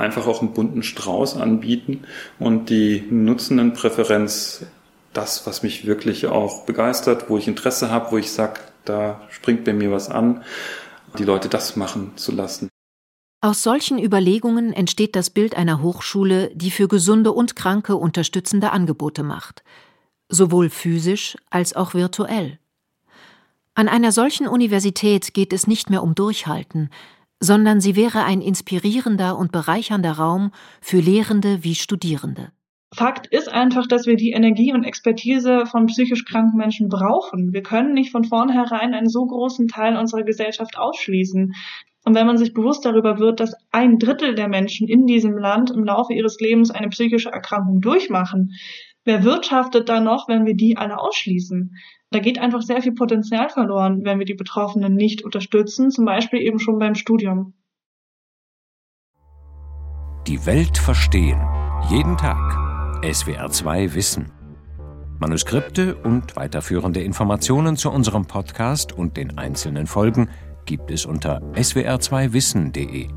einfach 0.00 0.26
auch 0.26 0.42
einen 0.42 0.52
bunten 0.52 0.82
Strauß 0.82 1.36
anbieten 1.36 2.04
und 2.38 2.70
die 2.70 3.04
Nutzendenpräferenz 3.10 4.66
das, 5.12 5.46
was 5.46 5.62
mich 5.62 5.86
wirklich 5.86 6.26
auch 6.26 6.64
begeistert, 6.64 7.28
wo 7.28 7.38
ich 7.38 7.48
Interesse 7.48 7.90
habe, 7.90 8.12
wo 8.12 8.18
ich 8.18 8.30
sage, 8.30 8.60
da 8.84 9.20
springt 9.30 9.64
bei 9.64 9.72
mir 9.72 9.90
was 9.90 10.08
an, 10.08 10.44
die 11.18 11.24
Leute 11.24 11.48
das 11.48 11.76
machen 11.76 12.12
zu 12.16 12.32
lassen. 12.32 12.68
Aus 13.42 13.62
solchen 13.62 13.98
Überlegungen 13.98 14.72
entsteht 14.72 15.16
das 15.16 15.30
Bild 15.30 15.56
einer 15.56 15.82
Hochschule, 15.82 16.50
die 16.54 16.70
für 16.70 16.88
Gesunde 16.88 17.32
und 17.32 17.56
Kranke 17.56 17.96
unterstützende 17.96 18.70
Angebote 18.70 19.22
macht, 19.22 19.64
sowohl 20.28 20.68
physisch 20.68 21.36
als 21.48 21.74
auch 21.74 21.94
virtuell. 21.94 22.58
An 23.74 23.88
einer 23.88 24.12
solchen 24.12 24.46
Universität 24.46 25.32
geht 25.32 25.54
es 25.54 25.66
nicht 25.66 25.88
mehr 25.88 26.02
um 26.02 26.14
Durchhalten, 26.14 26.90
sondern 27.40 27.80
sie 27.80 27.96
wäre 27.96 28.24
ein 28.24 28.40
inspirierender 28.42 29.36
und 29.36 29.50
bereichernder 29.50 30.12
Raum 30.12 30.52
für 30.80 31.00
Lehrende 31.00 31.64
wie 31.64 31.74
Studierende. 31.74 32.52
Fakt 32.92 33.28
ist 33.28 33.48
einfach, 33.48 33.86
dass 33.86 34.06
wir 34.06 34.16
die 34.16 34.32
Energie 34.32 34.72
und 34.72 34.84
Expertise 34.84 35.64
von 35.66 35.86
psychisch 35.86 36.24
kranken 36.24 36.58
Menschen 36.58 36.88
brauchen. 36.88 37.52
Wir 37.52 37.62
können 37.62 37.94
nicht 37.94 38.10
von 38.10 38.24
vornherein 38.24 38.94
einen 38.94 39.08
so 39.08 39.24
großen 39.24 39.68
Teil 39.68 39.96
unserer 39.96 40.24
Gesellschaft 40.24 40.76
ausschließen. 40.76 41.54
Und 42.04 42.14
wenn 42.14 42.26
man 42.26 42.36
sich 42.36 42.52
bewusst 42.52 42.84
darüber 42.84 43.18
wird, 43.18 43.40
dass 43.40 43.54
ein 43.70 43.98
Drittel 43.98 44.34
der 44.34 44.48
Menschen 44.48 44.88
in 44.88 45.06
diesem 45.06 45.38
Land 45.38 45.70
im 45.70 45.84
Laufe 45.84 46.14
ihres 46.14 46.40
Lebens 46.40 46.70
eine 46.70 46.88
psychische 46.88 47.30
Erkrankung 47.30 47.80
durchmachen, 47.80 48.54
wer 49.04 49.24
wirtschaftet 49.24 49.88
da 49.88 50.00
noch, 50.00 50.28
wenn 50.28 50.46
wir 50.46 50.54
die 50.54 50.76
alle 50.76 50.98
ausschließen? 50.98 51.76
Da 52.10 52.18
geht 52.18 52.38
einfach 52.38 52.62
sehr 52.62 52.82
viel 52.82 52.92
Potenzial 52.92 53.48
verloren, 53.48 54.04
wenn 54.04 54.18
wir 54.18 54.26
die 54.26 54.34
Betroffenen 54.34 54.94
nicht 54.94 55.22
unterstützen, 55.22 55.90
zum 55.90 56.04
Beispiel 56.04 56.40
eben 56.40 56.58
schon 56.58 56.78
beim 56.78 56.94
Studium. 56.94 57.54
Die 60.26 60.44
Welt 60.46 60.76
verstehen. 60.76 61.40
Jeden 61.88 62.16
Tag. 62.16 62.38
SWR2 63.02 63.94
Wissen. 63.94 64.32
Manuskripte 65.18 65.96
und 65.96 66.36
weiterführende 66.36 67.02
Informationen 67.02 67.76
zu 67.76 67.90
unserem 67.90 68.26
Podcast 68.26 68.92
und 68.92 69.16
den 69.16 69.38
einzelnen 69.38 69.86
Folgen 69.86 70.30
gibt 70.66 70.90
es 70.90 71.04
unter 71.04 71.42
swr2wissen.de. 71.52 73.08